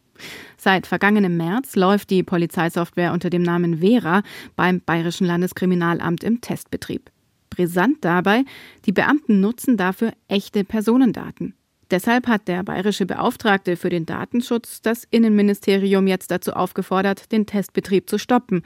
Seit 0.58 0.88
vergangenem 0.88 1.38
März 1.38 1.76
läuft 1.76 2.10
die 2.10 2.24
Polizeisoftware 2.24 3.14
unter 3.14 3.30
dem 3.30 3.44
Namen 3.44 3.80
Vera 3.80 4.24
beim 4.56 4.82
Bayerischen 4.82 5.28
Landeskriminalamt 5.28 6.24
im 6.24 6.42
Testbetrieb. 6.42 7.12
Brisant 7.50 7.98
dabei, 8.02 8.46
die 8.86 8.92
Beamten 8.92 9.40
nutzen 9.40 9.78
dafür 9.78 10.14
echte 10.28 10.64
Personendaten. 10.64 11.54
Deshalb 11.92 12.28
hat 12.28 12.48
der 12.48 12.64
bayerische 12.64 13.06
Beauftragte 13.06 13.76
für 13.76 13.90
den 13.90 14.08
Datenschutz 14.08 14.82
das 14.82 15.04
Innenministerium 15.12 16.08
jetzt 16.08 16.32
dazu 16.32 16.54
aufgefordert, 16.54 17.32
den 17.32 17.46
Testbetrieb 17.46 18.10
zu 18.10 18.18
stoppen. 18.18 18.64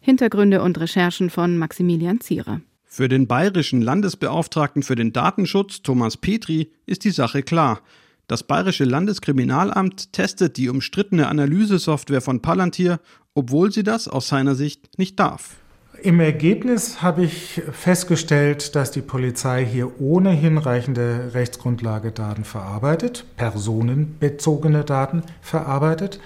Hintergründe 0.00 0.62
und 0.62 0.78
Recherchen 0.78 1.30
von 1.30 1.58
Maximilian 1.58 2.20
Zierer. 2.20 2.60
Für 2.84 3.08
den 3.08 3.26
bayerischen 3.26 3.82
Landesbeauftragten 3.82 4.82
für 4.82 4.96
den 4.96 5.12
Datenschutz, 5.12 5.82
Thomas 5.82 6.16
Petri, 6.16 6.72
ist 6.86 7.04
die 7.04 7.10
Sache 7.10 7.42
klar. 7.42 7.82
Das 8.30 8.44
bayerische 8.44 8.84
Landeskriminalamt 8.84 10.12
testet 10.12 10.56
die 10.56 10.68
umstrittene 10.68 11.26
Analysesoftware 11.26 12.20
von 12.20 12.40
Palantir, 12.40 13.00
obwohl 13.34 13.72
sie 13.72 13.82
das 13.82 14.06
aus 14.06 14.28
seiner 14.28 14.54
Sicht 14.54 15.00
nicht 15.00 15.18
darf. 15.18 15.56
Im 16.00 16.20
Ergebnis 16.20 17.02
habe 17.02 17.24
ich 17.24 17.60
festgestellt, 17.72 18.76
dass 18.76 18.92
die 18.92 19.00
Polizei 19.00 19.66
hier 19.66 20.00
ohne 20.00 20.30
hinreichende 20.30 21.32
Rechtsgrundlage 21.34 22.12
Daten 22.12 22.44
verarbeitet, 22.44 23.24
personenbezogene 23.36 24.84
Daten 24.84 25.24
verarbeitet. 25.42 26.20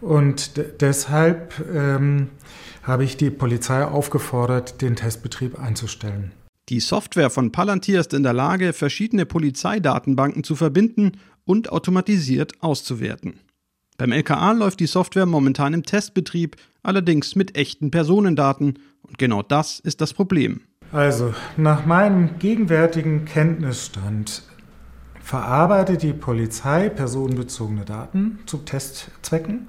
Und 0.00 0.52
deshalb 0.80 1.62
ähm, 1.70 2.30
habe 2.82 3.04
ich 3.04 3.18
die 3.18 3.28
Polizei 3.28 3.84
aufgefordert, 3.84 4.80
den 4.80 4.96
Testbetrieb 4.96 5.60
einzustellen. 5.60 6.32
Die 6.68 6.80
Software 6.80 7.30
von 7.30 7.52
Palantir 7.52 8.00
ist 8.00 8.12
in 8.12 8.24
der 8.24 8.32
Lage, 8.32 8.72
verschiedene 8.72 9.24
Polizeidatenbanken 9.24 10.42
zu 10.42 10.56
verbinden 10.56 11.12
und 11.44 11.70
automatisiert 11.70 12.60
auszuwerten. 12.60 13.38
Beim 13.98 14.10
LKA 14.10 14.50
läuft 14.52 14.80
die 14.80 14.86
Software 14.86 15.26
momentan 15.26 15.74
im 15.74 15.84
Testbetrieb, 15.84 16.56
allerdings 16.82 17.36
mit 17.36 17.56
echten 17.56 17.92
Personendaten, 17.92 18.80
und 19.02 19.16
genau 19.16 19.42
das 19.42 19.78
ist 19.78 20.00
das 20.00 20.12
Problem. 20.12 20.60
Also, 20.90 21.34
nach 21.56 21.86
meinem 21.86 22.38
gegenwärtigen 22.40 23.24
Kenntnisstand 23.24 24.42
verarbeitet 25.20 26.02
die 26.02 26.12
Polizei 26.12 26.88
personenbezogene 26.88 27.84
Daten 27.84 28.40
zu 28.46 28.58
Testzwecken 28.58 29.68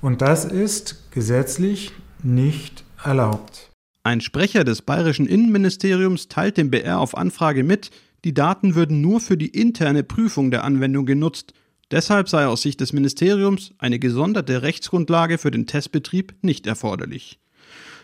und 0.00 0.22
das 0.22 0.44
ist 0.46 1.10
gesetzlich 1.10 1.92
nicht 2.22 2.84
erlaubt. 3.02 3.69
Ein 4.02 4.22
Sprecher 4.22 4.64
des 4.64 4.80
bayerischen 4.80 5.26
Innenministeriums 5.26 6.28
teilt 6.28 6.56
dem 6.56 6.70
BR 6.70 7.00
auf 7.00 7.16
Anfrage 7.16 7.62
mit, 7.62 7.90
die 8.24 8.32
Daten 8.32 8.74
würden 8.74 9.02
nur 9.02 9.20
für 9.20 9.36
die 9.36 9.48
interne 9.48 10.02
Prüfung 10.02 10.50
der 10.50 10.64
Anwendung 10.64 11.04
genutzt. 11.04 11.52
Deshalb 11.90 12.28
sei 12.28 12.46
aus 12.46 12.62
Sicht 12.62 12.80
des 12.80 12.94
Ministeriums 12.94 13.72
eine 13.78 13.98
gesonderte 13.98 14.62
Rechtsgrundlage 14.62 15.36
für 15.36 15.50
den 15.50 15.66
Testbetrieb 15.66 16.34
nicht 16.40 16.66
erforderlich. 16.66 17.40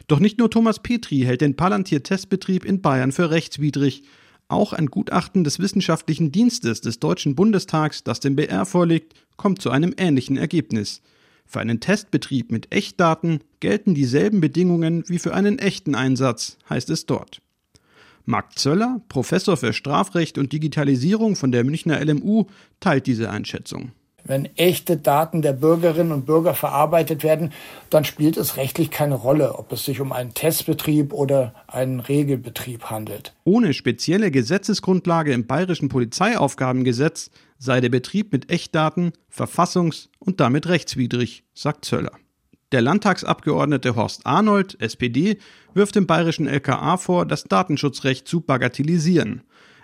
Doch 0.06 0.20
nicht 0.20 0.38
nur 0.38 0.50
Thomas 0.50 0.80
Petri 0.80 1.20
hält 1.20 1.40
den 1.40 1.56
Palantir-Testbetrieb 1.56 2.66
in 2.66 2.82
Bayern 2.82 3.12
für 3.12 3.30
rechtswidrig. 3.30 4.02
Auch 4.48 4.74
ein 4.74 4.86
Gutachten 4.86 5.44
des 5.44 5.58
Wissenschaftlichen 5.58 6.30
Dienstes 6.30 6.82
des 6.82 7.00
Deutschen 7.00 7.34
Bundestags, 7.34 8.04
das 8.04 8.20
dem 8.20 8.36
BR 8.36 8.66
vorliegt, 8.66 9.14
kommt 9.36 9.62
zu 9.62 9.70
einem 9.70 9.94
ähnlichen 9.96 10.36
Ergebnis. 10.36 11.00
Für 11.46 11.60
einen 11.60 11.80
Testbetrieb 11.80 12.50
mit 12.50 12.74
Echtdaten 12.74 13.40
gelten 13.60 13.94
dieselben 13.94 14.40
Bedingungen 14.40 15.04
wie 15.06 15.18
für 15.18 15.32
einen 15.32 15.58
echten 15.58 15.94
Einsatz, 15.94 16.58
heißt 16.68 16.90
es 16.90 17.06
dort. 17.06 17.40
Marc 18.24 18.58
Zöller, 18.58 19.00
Professor 19.08 19.56
für 19.56 19.72
Strafrecht 19.72 20.36
und 20.36 20.52
Digitalisierung 20.52 21.36
von 21.36 21.52
der 21.52 21.62
Münchner 21.62 22.04
LMU, 22.04 22.46
teilt 22.80 23.06
diese 23.06 23.30
Einschätzung. 23.30 23.92
Wenn 24.24 24.46
echte 24.56 24.96
Daten 24.96 25.40
der 25.40 25.52
Bürgerinnen 25.52 26.10
und 26.10 26.26
Bürger 26.26 26.54
verarbeitet 26.54 27.22
werden, 27.22 27.52
dann 27.90 28.04
spielt 28.04 28.36
es 28.36 28.56
rechtlich 28.56 28.90
keine 28.90 29.14
Rolle, 29.14 29.56
ob 29.56 29.70
es 29.70 29.84
sich 29.84 30.00
um 30.00 30.12
einen 30.12 30.34
Testbetrieb 30.34 31.12
oder 31.12 31.54
einen 31.68 32.00
Regelbetrieb 32.00 32.86
handelt. 32.86 33.34
Ohne 33.44 33.72
spezielle 33.72 34.32
Gesetzesgrundlage 34.32 35.32
im 35.32 35.46
bayerischen 35.46 35.88
Polizeiaufgabengesetz 35.88 37.30
sei 37.58 37.80
der 37.80 37.88
Betrieb 37.88 38.32
mit 38.32 38.50
Echtdaten 38.50 39.12
verfassungs- 39.30 40.08
und 40.18 40.40
damit 40.40 40.68
rechtswidrig, 40.68 41.44
sagt 41.54 41.84
Zöller. 41.84 42.12
Der 42.72 42.82
Landtagsabgeordnete 42.82 43.94
Horst 43.94 44.26
Arnold, 44.26 44.80
SPD, 44.80 45.38
wirft 45.72 45.94
dem 45.94 46.06
bayerischen 46.06 46.48
LKA 46.48 46.96
vor, 46.96 47.24
das 47.24 47.44
Datenschutzrecht 47.44 48.26
zu 48.26 48.40
bagatellisieren. 48.40 49.42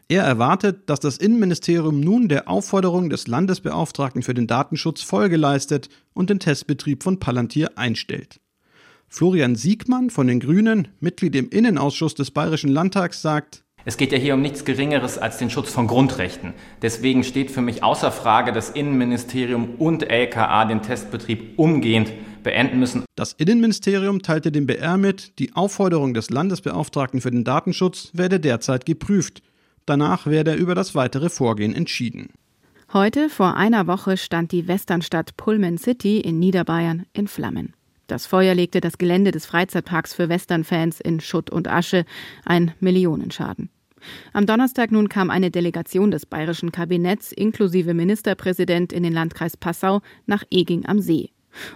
Er 0.08 0.24
erwartet, 0.24 0.90
dass 0.90 1.00
das 1.00 1.16
Innenministerium 1.16 2.00
nun 2.00 2.28
der 2.28 2.48
Aufforderung 2.48 3.08
des 3.08 3.28
Landesbeauftragten 3.28 4.22
für 4.22 4.34
den 4.34 4.46
Datenschutz 4.46 5.02
Folge 5.02 5.36
leistet 5.36 5.88
und 6.12 6.28
den 6.28 6.40
Testbetrieb 6.40 7.02
von 7.02 7.20
Palantir 7.20 7.78
einstellt. 7.78 8.40
Florian 9.08 9.56
Siegmann 9.56 10.10
von 10.10 10.26
den 10.26 10.40
Grünen, 10.40 10.88
Mitglied 10.98 11.36
im 11.36 11.50
Innenausschuss 11.50 12.14
des 12.14 12.30
Bayerischen 12.30 12.70
Landtags, 12.70 13.22
sagt, 13.22 13.61
es 13.84 13.96
geht 13.96 14.12
ja 14.12 14.18
hier 14.18 14.34
um 14.34 14.42
nichts 14.42 14.64
Geringeres 14.64 15.18
als 15.18 15.38
den 15.38 15.50
Schutz 15.50 15.70
von 15.70 15.86
Grundrechten. 15.86 16.54
Deswegen 16.82 17.24
steht 17.24 17.50
für 17.50 17.62
mich 17.62 17.82
außer 17.82 18.12
Frage, 18.12 18.52
dass 18.52 18.70
Innenministerium 18.70 19.74
und 19.78 20.08
LKA 20.10 20.64
den 20.64 20.82
Testbetrieb 20.82 21.58
umgehend 21.58 22.12
beenden 22.42 22.78
müssen. 22.78 23.04
Das 23.14 23.32
Innenministerium 23.32 24.22
teilte 24.22 24.52
dem 24.52 24.66
BR 24.66 24.96
mit, 24.96 25.38
die 25.38 25.54
Aufforderung 25.54 26.14
des 26.14 26.30
Landesbeauftragten 26.30 27.20
für 27.20 27.30
den 27.30 27.44
Datenschutz 27.44 28.10
werde 28.12 28.40
derzeit 28.40 28.86
geprüft. 28.86 29.42
Danach 29.86 30.26
werde 30.26 30.54
über 30.54 30.74
das 30.74 30.94
weitere 30.94 31.28
Vorgehen 31.28 31.74
entschieden. 31.74 32.30
Heute 32.92 33.30
vor 33.30 33.56
einer 33.56 33.86
Woche 33.86 34.16
stand 34.16 34.52
die 34.52 34.68
Westernstadt 34.68 35.36
Pullman 35.36 35.78
City 35.78 36.20
in 36.20 36.38
Niederbayern 36.38 37.06
in 37.14 37.26
Flammen. 37.26 37.74
Das 38.12 38.26
Feuer 38.26 38.54
legte 38.54 38.82
das 38.82 38.98
Gelände 38.98 39.30
des 39.30 39.46
Freizeitparks 39.46 40.12
für 40.12 40.28
Westernfans 40.28 41.00
in 41.00 41.18
Schutt 41.20 41.48
und 41.48 41.66
Asche, 41.66 42.04
ein 42.44 42.74
Millionenschaden. 42.78 43.70
Am 44.34 44.44
Donnerstag 44.44 44.92
nun 44.92 45.08
kam 45.08 45.30
eine 45.30 45.50
Delegation 45.50 46.10
des 46.10 46.26
bayerischen 46.26 46.72
Kabinetts 46.72 47.32
inklusive 47.32 47.94
Ministerpräsident 47.94 48.92
in 48.92 49.02
den 49.02 49.14
Landkreis 49.14 49.56
Passau 49.56 50.02
nach 50.26 50.44
Eging 50.50 50.84
am 50.84 51.00
See, 51.00 51.30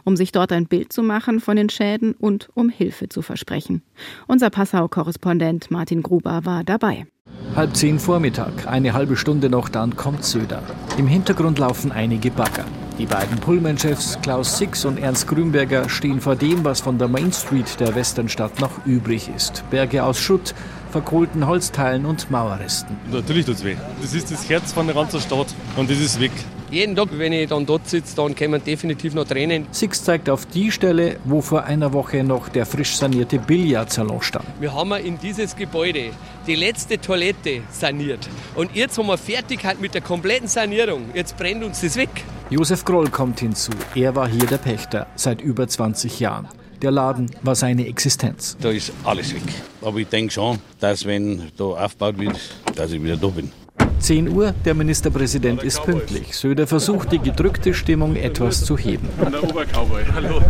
um 0.04 0.14
sich 0.14 0.30
dort 0.30 0.52
ein 0.52 0.66
Bild 0.66 0.92
zu 0.92 1.02
machen 1.02 1.40
von 1.40 1.56
den 1.56 1.70
Schäden 1.70 2.12
und 2.12 2.50
um 2.52 2.68
Hilfe 2.68 3.08
zu 3.08 3.22
versprechen. 3.22 3.80
Unser 4.26 4.50
Passau-Korrespondent 4.50 5.70
Martin 5.70 6.02
Gruber 6.02 6.44
war 6.44 6.64
dabei. 6.64 7.06
Halb 7.54 7.74
zehn 7.76 7.98
Vormittag, 7.98 8.66
eine 8.66 8.92
halbe 8.92 9.16
Stunde 9.16 9.48
noch, 9.48 9.68
dann 9.68 9.96
kommt 9.96 10.24
Söder. 10.24 10.62
Im 10.98 11.06
Hintergrund 11.06 11.58
laufen 11.58 11.92
einige 11.92 12.30
Bagger. 12.30 12.64
Die 12.98 13.06
beiden 13.06 13.38
Pullman-Chefs 13.38 14.18
Klaus 14.22 14.56
Six 14.58 14.84
und 14.84 14.98
Ernst 14.98 15.26
Grünberger 15.26 15.88
stehen 15.88 16.20
vor 16.20 16.36
dem, 16.36 16.64
was 16.64 16.80
von 16.80 16.98
der 16.98 17.08
Main 17.08 17.32
Street 17.32 17.78
der 17.78 17.94
Westernstadt 17.94 18.60
noch 18.60 18.86
übrig 18.86 19.30
ist. 19.34 19.64
Berge 19.70 20.02
aus 20.02 20.18
Schutt, 20.18 20.54
verkohlten 20.90 21.46
Holzteilen 21.46 22.06
und 22.06 22.30
Mauerresten. 22.30 22.96
Natürlich 23.10 23.44
tut's 23.44 23.64
weh. 23.64 23.76
Das 24.00 24.14
ist 24.14 24.30
das 24.30 24.48
Herz 24.48 24.72
von 24.72 24.86
der 24.86 24.94
ganzen 24.94 25.20
Stadt 25.20 25.48
und 25.76 25.90
das 25.90 25.98
ist 25.98 26.20
weg. 26.20 26.32
Jeden 26.70 26.96
Tag, 26.96 27.08
wenn 27.12 27.32
ich 27.32 27.48
dann 27.48 27.64
dort 27.64 27.88
sitze, 27.88 28.16
dann 28.16 28.34
kommen 28.34 28.62
definitiv 28.64 29.14
noch 29.14 29.24
Tränen. 29.24 29.66
Six 29.70 30.02
zeigt 30.02 30.28
auf 30.28 30.46
die 30.46 30.72
Stelle, 30.72 31.18
wo 31.24 31.40
vor 31.40 31.64
einer 31.64 31.92
Woche 31.92 32.24
noch 32.24 32.48
der 32.48 32.66
frisch 32.66 32.96
sanierte 32.96 33.38
Billardsalon 33.38 34.20
stand. 34.20 34.46
Wir 34.58 34.74
haben 34.74 34.92
in 34.92 35.18
dieses 35.18 35.54
Gebäude 35.54 36.10
die 36.46 36.56
letzte 36.56 37.00
Toilette 37.00 37.62
saniert. 37.70 38.28
Und 38.56 38.74
jetzt 38.74 38.98
haben 38.98 39.06
wir 39.06 39.16
Fertigkeit 39.16 39.80
mit 39.80 39.94
der 39.94 40.00
kompletten 40.00 40.48
Sanierung. 40.48 41.04
Jetzt 41.14 41.36
brennt 41.36 41.62
uns 41.62 41.80
das 41.80 41.96
weg. 41.96 42.10
Josef 42.50 42.84
Groll 42.84 43.10
kommt 43.10 43.40
hinzu. 43.40 43.72
Er 43.94 44.16
war 44.16 44.28
hier 44.28 44.46
der 44.46 44.58
Pächter 44.58 45.06
seit 45.14 45.40
über 45.40 45.68
20 45.68 46.18
Jahren. 46.20 46.48
Der 46.82 46.90
Laden 46.90 47.30
war 47.42 47.54
seine 47.54 47.86
Existenz. 47.86 48.56
Da 48.60 48.70
ist 48.70 48.92
alles 49.04 49.32
weg. 49.32 49.42
Aber 49.82 49.98
ich 49.98 50.08
denke 50.08 50.32
schon, 50.32 50.58
dass 50.78 51.04
wenn 51.04 51.50
da 51.56 51.64
aufgebaut 51.64 52.18
wird, 52.18 52.38
dass 52.74 52.92
ich 52.92 53.02
wieder 53.02 53.16
da 53.16 53.28
bin. 53.28 53.50
10 53.98 54.28
Uhr, 54.28 54.54
der 54.64 54.74
Ministerpräsident 54.74 55.62
ist 55.62 55.82
pünktlich. 55.82 56.36
Söder 56.36 56.66
versucht, 56.66 57.12
die 57.12 57.18
gedrückte 57.18 57.74
Stimmung 57.74 58.16
etwas 58.16 58.64
zu 58.64 58.76
heben. 58.76 59.08
Der 59.20 59.42
Obercowboy, 59.42 60.02
hallo. 60.14 60.40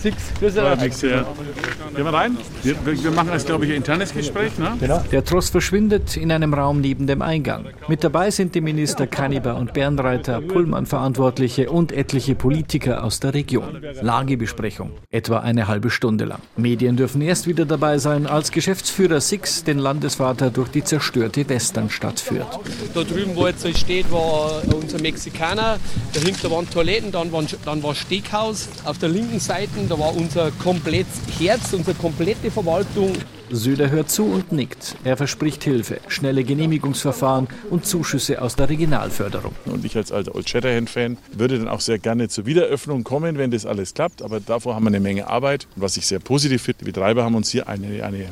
Six, 0.00 0.16
grüß 0.40 0.54
dich. 0.54 1.00
Gehen 1.00 2.04
wir 2.06 2.12
rein? 2.12 2.36
Wir, 2.62 2.74
wir 2.84 3.10
machen 3.10 3.30
jetzt, 3.32 3.46
glaube 3.46 3.66
ich, 3.66 3.70
ein 3.70 3.76
internes 3.78 4.12
Gespräch. 4.12 4.58
Ne? 4.58 4.76
Genau. 4.80 5.02
Der 5.12 5.24
Tross 5.24 5.50
verschwindet 5.50 6.16
in 6.16 6.32
einem 6.32 6.54
Raum 6.54 6.80
neben 6.80 7.06
dem 7.06 7.22
Eingang. 7.22 7.66
Mit 7.88 8.02
dabei 8.02 8.30
sind 8.30 8.54
die 8.54 8.60
Minister 8.60 9.06
Kanniber 9.06 9.56
und 9.56 9.74
Bernreiter, 9.74 10.40
Pullman-Verantwortliche 10.40 11.70
und 11.70 11.92
etliche 11.92 12.34
Politiker 12.34 13.04
aus 13.04 13.20
der 13.20 13.34
Region. 13.34 13.82
Lagebesprechung, 14.00 14.92
etwa 15.10 15.38
eine 15.38 15.68
halbe 15.68 15.90
Stunde 15.90 16.24
lang. 16.24 16.40
Medien 16.56 16.96
dürfen 16.96 17.20
erst 17.20 17.46
wieder 17.46 17.66
dabei 17.66 17.98
sein, 17.98 18.26
als 18.26 18.50
Geschäftsführer 18.50 19.20
Six 19.20 19.64
den 19.64 19.78
Landesvater 19.78 20.50
durch 20.50 20.70
die 20.70 20.82
zerstörte 20.82 21.48
Westernstadt 21.48 22.20
führt. 22.20 22.51
Da 22.94 23.04
drüben, 23.04 23.34
wo 23.34 23.46
jetzt 23.46 23.66
steht, 23.78 24.10
war 24.12 24.62
unser 24.74 25.00
Mexikaner. 25.00 25.78
Dahinter 26.12 26.50
waren 26.50 26.68
Toiletten, 26.68 27.10
dann 27.10 27.32
war, 27.32 27.44
dann 27.64 27.82
war 27.82 27.94
Steakhaus. 27.94 28.68
Auf 28.84 28.98
der 28.98 29.08
linken 29.08 29.40
Seite, 29.40 29.70
da 29.88 29.98
war 29.98 30.14
unser 30.14 30.50
komplettes 30.62 31.20
Herz, 31.38 31.72
unsere 31.72 31.94
komplette 31.96 32.50
Verwaltung. 32.50 33.12
Söder 33.50 33.90
hört 33.90 34.10
zu 34.10 34.24
und 34.24 34.52
nickt. 34.52 34.96
Er 35.04 35.16
verspricht 35.16 35.62
Hilfe, 35.64 35.98
schnelle 36.08 36.42
Genehmigungsverfahren 36.42 37.48
und 37.70 37.84
Zuschüsse 37.84 38.40
aus 38.40 38.56
der 38.56 38.68
Regionalförderung. 38.68 39.54
Und 39.66 39.84
ich 39.84 39.96
als 39.96 40.10
alter 40.10 40.34
Old 40.34 40.48
Shatterhand-Fan 40.48 41.18
würde 41.32 41.58
dann 41.58 41.68
auch 41.68 41.80
sehr 41.80 41.98
gerne 41.98 42.28
zur 42.28 42.46
Wiederöffnung 42.46 43.04
kommen, 43.04 43.36
wenn 43.36 43.50
das 43.50 43.66
alles 43.66 43.94
klappt. 43.94 44.22
Aber 44.22 44.40
davor 44.40 44.74
haben 44.74 44.84
wir 44.84 44.88
eine 44.88 45.00
Menge 45.00 45.28
Arbeit. 45.28 45.66
Und 45.76 45.82
was 45.82 45.96
ich 45.96 46.06
sehr 46.06 46.18
positiv 46.18 46.62
finde, 46.62 46.78
die 46.80 46.84
Betreiber 46.86 47.24
haben 47.24 47.34
uns 47.34 47.50
hier 47.50 47.68
eine, 47.68 48.04
eine 48.04 48.26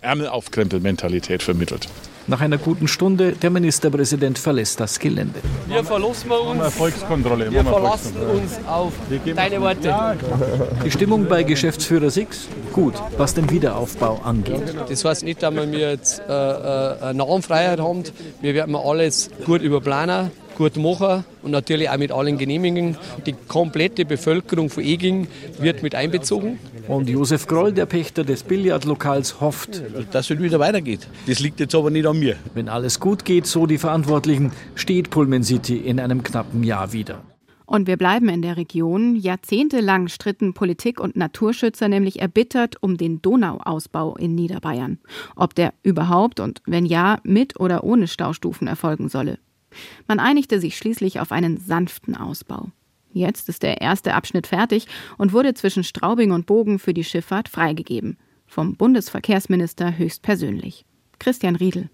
Ärmelaufkrempel-Mentalität 0.00 1.42
vermittelt. 1.42 1.88
Nach 2.28 2.40
einer 2.40 2.58
guten 2.58 2.86
Stunde, 2.86 3.32
der 3.32 3.50
Ministerpräsident 3.50 4.38
verlässt 4.38 4.78
das 4.78 4.98
Gelände. 4.98 5.40
Wir 5.66 5.82
verlassen 5.82 6.30
uns, 6.30 6.60
Erfolgskontrolle. 6.60 7.50
wir 7.50 7.64
verlassen 7.64 8.14
uns 8.16 8.60
auf 8.66 8.92
deine 9.34 9.60
Worte. 9.60 9.94
Die 10.84 10.90
Stimmung 10.90 11.26
bei 11.26 11.42
Geschäftsführer 11.42 12.10
Six? 12.10 12.48
Gut, 12.72 12.94
was 13.18 13.34
den 13.34 13.50
Wiederaufbau 13.50 14.20
angeht. 14.24 14.74
Das 14.88 15.04
heißt 15.04 15.24
nicht, 15.24 15.42
dass 15.42 15.52
wir 15.54 15.64
jetzt 15.64 16.20
äh, 16.20 16.32
äh, 16.32 17.02
eine 17.02 17.14
Namenfreiheit 17.14 17.80
haben. 17.80 18.04
Wir 18.40 18.54
werden 18.54 18.76
alles 18.76 19.28
gut 19.44 19.60
überplanen, 19.60 20.30
gut 20.56 20.76
machen 20.76 21.24
und 21.42 21.50
natürlich 21.50 21.90
auch 21.90 21.98
mit 21.98 22.12
allen 22.12 22.38
Genehmigungen. 22.38 22.96
Die 23.26 23.34
komplette 23.48 24.04
Bevölkerung 24.04 24.70
von 24.70 24.84
Eging 24.84 25.26
wird 25.58 25.82
mit 25.82 25.96
einbezogen. 25.96 26.60
Und 26.92 27.08
Josef 27.08 27.46
Groll, 27.46 27.72
der 27.72 27.86
Pächter 27.86 28.22
des 28.22 28.42
Billardlokals, 28.42 29.40
hofft, 29.40 29.82
dass 30.12 30.28
es 30.28 30.38
wieder 30.38 30.60
weitergeht. 30.60 31.08
Das 31.26 31.40
liegt 31.40 31.58
jetzt 31.58 31.74
aber 31.74 31.90
nicht 31.90 32.04
an 32.06 32.18
mir. 32.18 32.36
Wenn 32.52 32.68
alles 32.68 33.00
gut 33.00 33.24
geht, 33.24 33.46
so 33.46 33.64
die 33.64 33.78
Verantwortlichen, 33.78 34.52
steht 34.74 35.08
Pullman 35.08 35.42
City 35.42 35.78
in 35.78 35.98
einem 35.98 36.22
knappen 36.22 36.62
Jahr 36.62 36.92
wieder. 36.92 37.22
Und 37.64 37.86
wir 37.86 37.96
bleiben 37.96 38.28
in 38.28 38.42
der 38.42 38.58
Region. 38.58 39.16
Jahrzehntelang 39.16 40.08
stritten 40.08 40.52
Politik 40.52 41.00
und 41.00 41.16
Naturschützer 41.16 41.88
nämlich 41.88 42.20
erbittert 42.20 42.76
um 42.82 42.98
den 42.98 43.22
Donauausbau 43.22 44.16
in 44.16 44.34
Niederbayern. 44.34 44.98
Ob 45.34 45.54
der 45.54 45.72
überhaupt 45.82 46.40
und 46.40 46.60
wenn 46.66 46.84
ja, 46.84 47.20
mit 47.22 47.58
oder 47.58 47.84
ohne 47.84 48.06
Staustufen 48.06 48.66
erfolgen 48.66 49.08
solle. 49.08 49.38
Man 50.06 50.18
einigte 50.18 50.60
sich 50.60 50.76
schließlich 50.76 51.20
auf 51.20 51.32
einen 51.32 51.56
sanften 51.56 52.14
Ausbau. 52.14 52.68
Jetzt 53.12 53.48
ist 53.48 53.62
der 53.62 53.80
erste 53.80 54.14
Abschnitt 54.14 54.46
fertig 54.46 54.86
und 55.18 55.32
wurde 55.32 55.54
zwischen 55.54 55.84
Straubing 55.84 56.32
und 56.32 56.46
Bogen 56.46 56.78
für 56.78 56.94
die 56.94 57.04
Schifffahrt 57.04 57.48
freigegeben. 57.48 58.18
Vom 58.46 58.76
Bundesverkehrsminister 58.76 59.96
höchstpersönlich. 59.96 60.84
Christian 61.18 61.56
Riedel. 61.56 61.88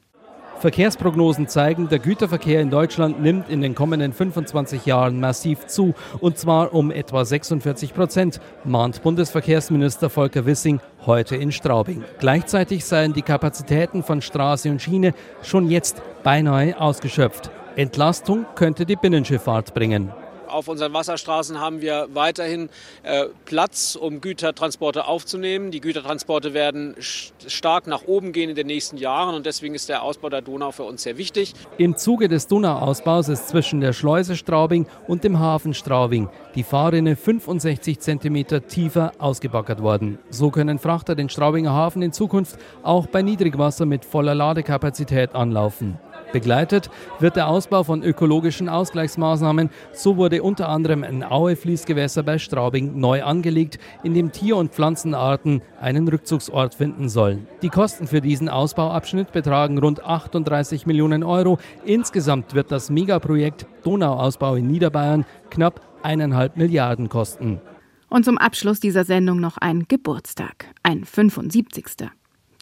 Verkehrsprognosen 0.59 1.46
zeigen, 1.46 1.88
der 1.88 2.00
Güterverkehr 2.00 2.61
in 2.61 2.70
Deutschland 2.70 3.22
nimmt 3.22 3.48
in 3.48 3.61
den 3.61 3.76
kommenden 3.76 4.12
25 4.12 4.87
Jahren 4.87 5.20
massiv 5.20 5.66
zu, 5.66 5.94
und 6.18 6.37
zwar 6.37 6.74
um 6.74 6.90
etwa 6.90 7.24
46 7.24 7.94
Prozent, 7.94 8.40
mahnt 8.64 9.02
Bundesverkehrsminister 9.02 10.11
Volker 10.11 10.46
Wissing 10.46 10.81
heute 11.07 11.37
in 11.37 11.52
Straubing. 11.52 12.02
Gleichzeitig 12.18 12.85
seien 12.85 13.12
die 13.12 13.22
Kapazitäten 13.22 14.02
von 14.02 14.20
Straße 14.20 14.68
und 14.68 14.83
Schiene 14.83 15.14
schon 15.42 15.70
jetzt 15.70 16.02
beinahe 16.24 16.81
ausgeschöpft. 16.81 17.50
Entlastung 17.76 18.44
könnte 18.57 18.85
die 18.85 18.96
Binnenschifffahrt 18.96 19.74
bringen. 19.74 20.11
Auf 20.48 20.68
unseren 20.68 20.92
Wasserstraßen 20.92 21.61
haben 21.61 21.80
wir 21.80 22.08
weiterhin 22.12 22.68
äh, 23.02 23.26
Platz, 23.44 23.96
um 23.96 24.20
Gütertransporte 24.20 25.06
aufzunehmen. 25.06 25.70
Die 25.70 25.80
Gütertransporte 25.80 26.54
werden 26.54 26.96
stark 26.98 27.87
nach 27.87 28.02
oben 28.06 28.32
gehen 28.32 28.50
in 28.50 28.56
den 28.56 28.66
nächsten 28.66 28.96
Jahren 28.96 29.34
und 29.34 29.46
deswegen 29.46 29.74
ist 29.74 29.88
der 29.88 30.02
Ausbau 30.02 30.28
der 30.28 30.42
Donau 30.42 30.72
für 30.72 30.84
uns 30.84 31.02
sehr 31.02 31.18
wichtig. 31.18 31.54
Im 31.76 31.96
Zuge 31.96 32.28
des 32.28 32.46
Donauausbaus 32.46 33.28
ist 33.28 33.48
zwischen 33.48 33.80
der 33.80 33.92
Schleuse 33.92 34.37
Straubing 34.37 34.87
und 35.06 35.24
dem 35.24 35.38
Hafen 35.38 35.74
Straubing 35.74 36.28
die 36.54 36.62
Fahrrinne 36.62 37.16
65 37.16 38.00
cm 38.00 38.66
tiefer 38.66 39.12
ausgebaggert 39.18 39.82
worden. 39.82 40.18
So 40.30 40.50
können 40.50 40.78
Frachter 40.78 41.14
den 41.14 41.28
Straubinger 41.28 41.72
Hafen 41.72 42.02
in 42.02 42.12
Zukunft 42.12 42.58
auch 42.82 43.06
bei 43.06 43.22
Niedrigwasser 43.22 43.87
mit 43.87 44.04
voller 44.04 44.34
Ladekapazität 44.34 45.34
anlaufen. 45.34 45.98
Begleitet 46.32 46.90
wird 47.20 47.36
der 47.36 47.48
Ausbau 47.48 47.82
von 47.82 48.02
ökologischen 48.02 48.68
Ausgleichsmaßnahmen. 48.68 49.70
So 49.92 50.16
wurde 50.16 50.42
unter 50.42 50.68
anderem 50.68 51.04
ein 51.04 51.24
Aue-Fließgewässer 51.24 52.22
bei 52.22 52.38
Straubing 52.38 52.98
neu 52.98 53.22
angelegt, 53.22 53.78
in 54.02 54.14
dem 54.14 54.32
Tier- 54.32 54.56
und 54.56 54.72
Pflanzenarten 54.72 55.62
einen 55.80 56.06
Rückzugsort 56.08 56.74
finden 56.74 57.08
sollen. 57.08 57.46
Die 57.62 57.70
Kosten 57.70 58.06
für 58.06 58.20
diesen 58.20 58.48
Ausbauabschnitt 58.48 59.32
betragen 59.32 59.78
rund 59.78 60.04
38 60.04 60.86
Millionen 60.86 61.22
Euro. 61.22 61.58
Insgesamt 61.84 62.54
wird 62.54 62.70
das 62.70 62.90
Megaprojekt 62.90 63.66
Donauausbau 63.84 64.56
in 64.56 64.66
Niederbayern 64.66 65.24
knapp 65.50 65.80
eineinhalb 66.02 66.56
Milliarden 66.56 67.08
kosten. 67.08 67.60
Und 68.08 68.24
zum 68.24 68.38
Abschluss 68.38 68.80
dieser 68.80 69.04
Sendung 69.04 69.40
noch 69.40 69.58
ein 69.58 69.84
Geburtstag, 69.86 70.66
ein 70.82 71.04
75. 71.04 72.10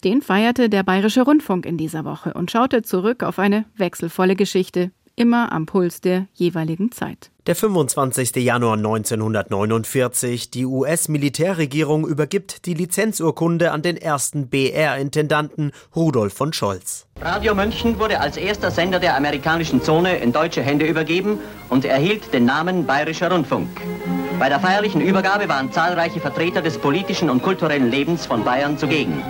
Den 0.07 0.23
feierte 0.23 0.69
der 0.69 0.85
Bayerische 0.85 1.23
Rundfunk 1.23 1.67
in 1.67 1.79
dieser 1.79 2.05
Woche 2.05 2.33
und 2.33 2.53
schaute 2.53 2.83
zurück 2.83 3.25
auf 3.25 3.41
eine 3.41 3.65
wechselvolle 3.77 4.37
Geschichte, 4.37 4.93
immer 5.17 5.51
am 5.51 5.67
Puls 5.67 6.01
der 6.01 6.29
jeweiligen 6.33 6.93
Zeit. 6.93 7.33
Der 7.49 7.57
25. 7.57 8.37
Januar 8.37 8.75
1949. 8.75 10.53
Die 10.53 10.65
US-Militärregierung 10.65 12.07
übergibt 12.07 12.67
die 12.67 12.75
Lizenzurkunde 12.75 13.73
an 13.73 13.83
den 13.83 13.97
ersten 13.97 14.49
BR-Intendanten 14.49 15.73
Rudolf 15.97 16.35
von 16.35 16.53
Scholz. 16.53 17.09
Radio 17.21 17.57
München 17.57 17.99
wurde 17.99 18.21
als 18.21 18.37
erster 18.37 18.71
Sender 18.71 19.01
der 19.01 19.17
amerikanischen 19.17 19.83
Zone 19.83 20.19
in 20.19 20.33
deutsche 20.33 20.63
Hände 20.63 20.87
übergeben 20.87 21.41
und 21.69 21.85
erhielt 21.85 22.33
den 22.33 22.45
Namen 22.45 22.87
Bayerischer 22.87 23.33
Rundfunk. 23.33 23.69
Bei 24.39 24.49
der 24.49 24.61
feierlichen 24.61 25.01
Übergabe 25.01 25.49
waren 25.49 25.73
zahlreiche 25.73 26.21
Vertreter 26.21 26.63
des 26.63 26.79
politischen 26.79 27.29
und 27.29 27.43
kulturellen 27.43 27.91
Lebens 27.91 28.25
von 28.25 28.45
Bayern 28.45 28.79
zugegen. 28.79 29.25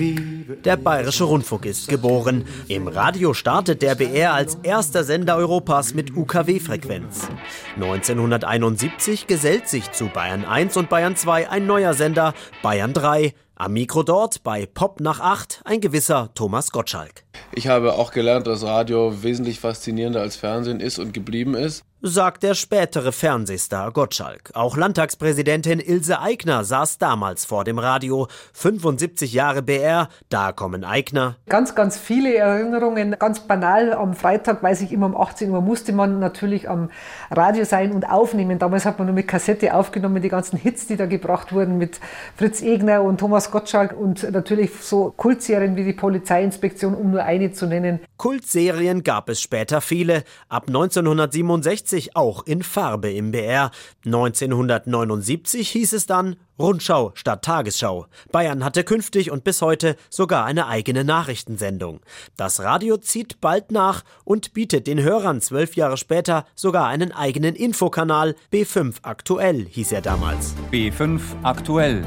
Der 0.00 0.78
Bayerische 0.78 1.24
Rundfunk 1.24 1.66
ist 1.66 1.86
geboren. 1.86 2.46
Im 2.68 2.88
Radio 2.88 3.34
startet 3.34 3.82
der 3.82 3.94
BR 3.94 4.32
als 4.32 4.56
erster 4.62 5.04
Sender 5.04 5.36
Europas 5.36 5.92
mit 5.92 6.16
UKW-Frequenz. 6.16 7.28
1971 7.74 9.26
gesellt 9.26 9.68
sich 9.68 9.92
zu 9.92 10.06
Bayern 10.06 10.46
1 10.46 10.78
und 10.78 10.88
Bayern 10.88 11.16
2 11.16 11.50
ein 11.50 11.66
neuer 11.66 11.92
Sender, 11.92 12.32
Bayern 12.62 12.94
3. 12.94 13.34
Am 13.56 13.74
Mikro 13.74 14.02
dort 14.02 14.42
bei 14.42 14.64
Pop 14.64 15.00
nach 15.00 15.20
8 15.20 15.60
ein 15.66 15.82
gewisser 15.82 16.30
Thomas 16.34 16.72
Gottschalk. 16.72 17.24
Ich 17.52 17.68
habe 17.68 17.92
auch 17.92 18.10
gelernt, 18.10 18.46
dass 18.46 18.62
Radio 18.62 19.22
wesentlich 19.22 19.60
faszinierender 19.60 20.22
als 20.22 20.36
Fernsehen 20.36 20.80
ist 20.80 20.98
und 20.98 21.12
geblieben 21.12 21.54
ist 21.54 21.84
sagt 22.02 22.42
der 22.42 22.54
spätere 22.54 23.12
Fernsehstar 23.12 23.92
Gottschalk. 23.92 24.50
Auch 24.54 24.76
Landtagspräsidentin 24.76 25.80
Ilse 25.80 26.20
Aigner 26.20 26.64
saß 26.64 26.98
damals 26.98 27.44
vor 27.44 27.64
dem 27.64 27.78
Radio. 27.78 28.26
75 28.54 29.32
Jahre 29.32 29.62
BR, 29.62 30.08
da 30.30 30.52
kommen 30.52 30.84
Aigner. 30.84 31.36
Ganz, 31.48 31.74
ganz 31.74 31.98
viele 31.98 32.34
Erinnerungen. 32.34 33.16
Ganz 33.18 33.40
banal, 33.40 33.92
am 33.92 34.14
Freitag, 34.14 34.62
weiß 34.62 34.80
ich 34.80 34.92
immer 34.92 35.06
um 35.06 35.16
18 35.16 35.50
Uhr, 35.50 35.60
musste 35.60 35.92
man 35.92 36.18
natürlich 36.18 36.70
am 36.70 36.90
Radio 37.30 37.64
sein 37.64 37.92
und 37.92 38.04
aufnehmen. 38.04 38.58
Damals 38.58 38.86
hat 38.86 38.98
man 38.98 39.06
nur 39.06 39.14
mit 39.14 39.28
Kassette 39.28 39.74
aufgenommen, 39.74 40.22
die 40.22 40.28
ganzen 40.28 40.56
Hits, 40.56 40.86
die 40.86 40.96
da 40.96 41.04
gebracht 41.04 41.52
wurden 41.52 41.76
mit 41.76 42.00
Fritz 42.36 42.62
Egner 42.62 43.02
und 43.02 43.18
Thomas 43.18 43.50
Gottschalk 43.50 43.92
und 43.92 44.30
natürlich 44.30 44.70
so 44.80 45.12
Kultserien 45.16 45.76
wie 45.76 45.84
die 45.84 45.92
Polizeiinspektion, 45.92 46.94
um 46.94 47.10
nur 47.10 47.24
eine 47.24 47.52
zu 47.52 47.66
nennen. 47.66 48.00
Kultserien 48.16 49.02
gab 49.02 49.28
es 49.28 49.42
später 49.42 49.80
viele. 49.80 50.24
Ab 50.48 50.64
1967 50.68 51.89
1960 51.90 52.16
auch 52.16 52.46
in 52.46 52.62
Farbe 52.62 53.10
im 53.12 53.32
BR. 53.32 53.70
1979 54.04 55.68
hieß 55.70 55.92
es 55.92 56.06
dann 56.06 56.36
Rundschau 56.58 57.12
statt 57.14 57.42
Tagesschau. 57.42 58.06
Bayern 58.30 58.64
hatte 58.64 58.84
künftig 58.84 59.30
und 59.30 59.44
bis 59.44 59.62
heute 59.62 59.96
sogar 60.10 60.44
eine 60.44 60.66
eigene 60.66 61.04
Nachrichtensendung. 61.04 62.00
Das 62.36 62.60
Radio 62.60 62.96
zieht 62.96 63.40
bald 63.40 63.72
nach 63.72 64.02
und 64.24 64.52
bietet 64.52 64.86
den 64.86 65.00
Hörern 65.00 65.40
zwölf 65.40 65.74
Jahre 65.76 65.96
später 65.96 66.46
sogar 66.54 66.86
einen 66.86 67.12
eigenen 67.12 67.54
Infokanal. 67.54 68.36
B5 68.52 68.96
Aktuell 69.02 69.66
hieß 69.66 69.92
er 69.92 70.02
damals. 70.02 70.54
B5 70.70 71.20
Aktuell. 71.42 72.04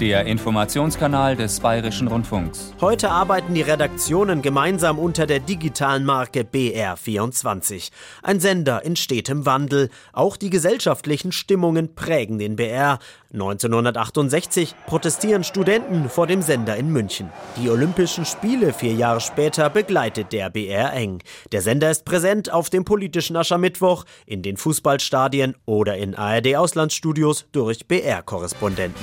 Der 0.00 0.26
Informationskanal 0.26 1.36
des 1.36 1.58
Bayerischen 1.60 2.08
Rundfunks. 2.08 2.74
Heute 2.82 3.08
arbeiten 3.08 3.54
die 3.54 3.62
Redaktionen 3.62 4.42
gemeinsam 4.42 4.98
unter 4.98 5.26
der 5.26 5.40
digitalen 5.40 6.04
Marke 6.04 6.42
BR24. 6.42 7.90
Ein 8.22 8.38
Sender 8.38 8.84
in 8.84 8.96
stetem 8.96 9.46
Wandel. 9.46 9.88
Auch 10.12 10.36
die 10.36 10.50
gesellschaftlichen 10.50 11.32
Stimmungen 11.32 11.94
prägen 11.94 12.38
den 12.38 12.56
BR. 12.56 12.98
1968 13.32 14.74
protestieren 14.86 15.44
Studenten 15.44 16.10
vor 16.10 16.26
dem 16.26 16.42
Sender 16.42 16.76
in 16.76 16.92
München. 16.92 17.30
Die 17.56 17.70
Olympischen 17.70 18.26
Spiele 18.26 18.74
vier 18.74 18.92
Jahre 18.92 19.22
später 19.22 19.70
begleitet 19.70 20.30
der 20.30 20.50
BR 20.50 20.92
eng. 20.92 21.22
Der 21.52 21.62
Sender 21.62 21.90
ist 21.90 22.04
präsent 22.04 22.52
auf 22.52 22.68
dem 22.68 22.84
politischen 22.84 23.34
Aschermittwoch, 23.34 24.04
in 24.26 24.42
den 24.42 24.58
Fußballstadien 24.58 25.56
oder 25.64 25.96
in 25.96 26.14
ARD-Auslandsstudios 26.14 27.46
durch 27.52 27.86
BR-Korrespondenten. 27.88 29.00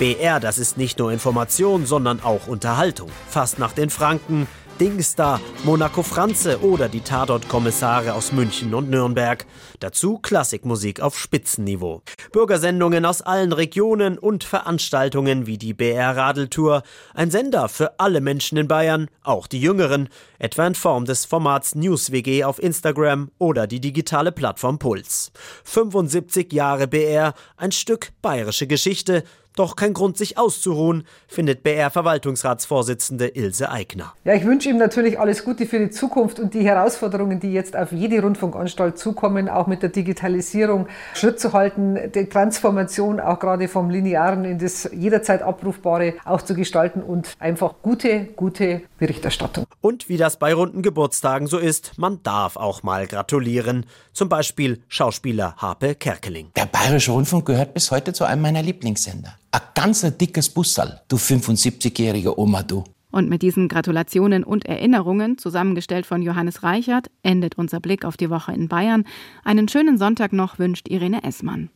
BR, 0.00 0.40
das 0.40 0.56
ist 0.56 0.78
nicht 0.78 0.98
nur 0.98 1.12
Information, 1.12 1.84
sondern 1.84 2.22
auch 2.22 2.46
Unterhaltung. 2.46 3.10
Fast 3.28 3.58
nach 3.58 3.72
den 3.72 3.90
Franken, 3.90 4.48
Dingstar, 4.80 5.42
Monaco 5.62 6.02
Franze 6.02 6.62
oder 6.62 6.88
die 6.88 7.02
Tatort-Kommissare 7.02 8.14
aus 8.14 8.32
München 8.32 8.72
und 8.72 8.88
Nürnberg. 8.88 9.44
Dazu 9.78 10.16
Klassikmusik 10.16 11.02
auf 11.02 11.18
Spitzenniveau. 11.18 12.00
Bürgersendungen 12.32 13.04
aus 13.04 13.20
allen 13.20 13.52
Regionen 13.52 14.16
und 14.16 14.42
Veranstaltungen 14.42 15.46
wie 15.46 15.58
die 15.58 15.74
BR 15.74 16.16
Radeltour. 16.16 16.82
Ein 17.12 17.30
Sender 17.30 17.68
für 17.68 18.00
alle 18.00 18.22
Menschen 18.22 18.56
in 18.56 18.68
Bayern, 18.68 19.08
auch 19.22 19.46
die 19.46 19.60
Jüngeren, 19.60 20.08
etwa 20.38 20.66
in 20.66 20.74
Form 20.74 21.04
des 21.04 21.26
Formats 21.26 21.74
NewsWG 21.74 22.44
auf 22.44 22.58
Instagram 22.58 23.30
oder 23.36 23.66
die 23.66 23.82
digitale 23.82 24.32
Plattform 24.32 24.78
Puls. 24.78 25.30
75 25.64 26.54
Jahre 26.54 26.88
BR, 26.88 27.34
ein 27.58 27.72
Stück 27.72 28.12
bayerische 28.22 28.66
Geschichte, 28.66 29.24
doch 29.56 29.76
kein 29.76 29.92
Grund, 29.92 30.16
sich 30.16 30.38
auszuruhen, 30.38 31.04
findet 31.28 31.62
BR-Verwaltungsratsvorsitzende 31.62 33.28
Ilse 33.28 33.70
Eigner. 33.70 34.14
Ja, 34.24 34.34
ich 34.34 34.44
wünsche 34.44 34.70
ihm 34.70 34.78
natürlich 34.78 35.18
alles 35.18 35.44
Gute 35.44 35.66
für 35.66 35.78
die 35.78 35.90
Zukunft 35.90 36.38
und 36.38 36.54
die 36.54 36.62
Herausforderungen, 36.62 37.40
die 37.40 37.52
jetzt 37.52 37.76
auf 37.76 37.92
jede 37.92 38.22
Rundfunkanstalt 38.22 38.98
zukommen, 38.98 39.48
auch 39.48 39.66
mit 39.66 39.82
der 39.82 39.90
Digitalisierung 39.90 40.86
Schritt 41.14 41.40
zu 41.40 41.52
halten, 41.52 41.98
die 42.14 42.26
Transformation 42.26 43.20
auch 43.20 43.38
gerade 43.38 43.68
vom 43.68 43.90
Linearen 43.90 44.44
in 44.44 44.58
das 44.58 44.88
jederzeit 44.92 45.42
Abrufbare 45.42 46.14
auch 46.24 46.42
zu 46.42 46.54
gestalten 46.54 47.02
und 47.02 47.34
einfach 47.38 47.74
gute, 47.82 48.26
gute 48.36 48.82
Berichterstattung. 48.98 49.66
Und 49.80 50.08
wie 50.08 50.16
das 50.16 50.38
bei 50.38 50.54
runden 50.54 50.82
Geburtstagen 50.82 51.46
so 51.46 51.58
ist, 51.58 51.98
man 51.98 52.22
darf 52.22 52.56
auch 52.56 52.82
mal 52.82 53.06
gratulieren. 53.06 53.86
Zum 54.12 54.28
Beispiel 54.28 54.82
Schauspieler 54.88 55.54
Harpe 55.56 55.94
Kerkeling. 55.94 56.50
Der 56.56 56.66
Bayerische 56.66 57.12
Rundfunk 57.12 57.46
gehört 57.46 57.74
bis 57.74 57.90
heute 57.90 58.12
zu 58.12 58.24
einem 58.24 58.42
meiner 58.42 58.62
Lieblingssender. 58.62 59.34
Ein 59.52 59.60
ganz 59.74 60.06
dickes 60.16 60.48
Bussal, 60.48 61.00
du 61.08 61.16
75-jährige 61.16 62.38
Oma, 62.38 62.62
du. 62.62 62.84
Und 63.10 63.28
mit 63.28 63.42
diesen 63.42 63.66
Gratulationen 63.66 64.44
und 64.44 64.66
Erinnerungen, 64.66 65.38
zusammengestellt 65.38 66.06
von 66.06 66.22
Johannes 66.22 66.62
Reichert, 66.62 67.10
endet 67.24 67.58
unser 67.58 67.80
Blick 67.80 68.04
auf 68.04 68.16
die 68.16 68.30
Woche 68.30 68.52
in 68.52 68.68
Bayern. 68.68 69.04
Einen 69.42 69.66
schönen 69.66 69.98
Sonntag 69.98 70.32
noch 70.32 70.60
wünscht 70.60 70.88
Irene 70.88 71.24
Essmann. 71.24 71.68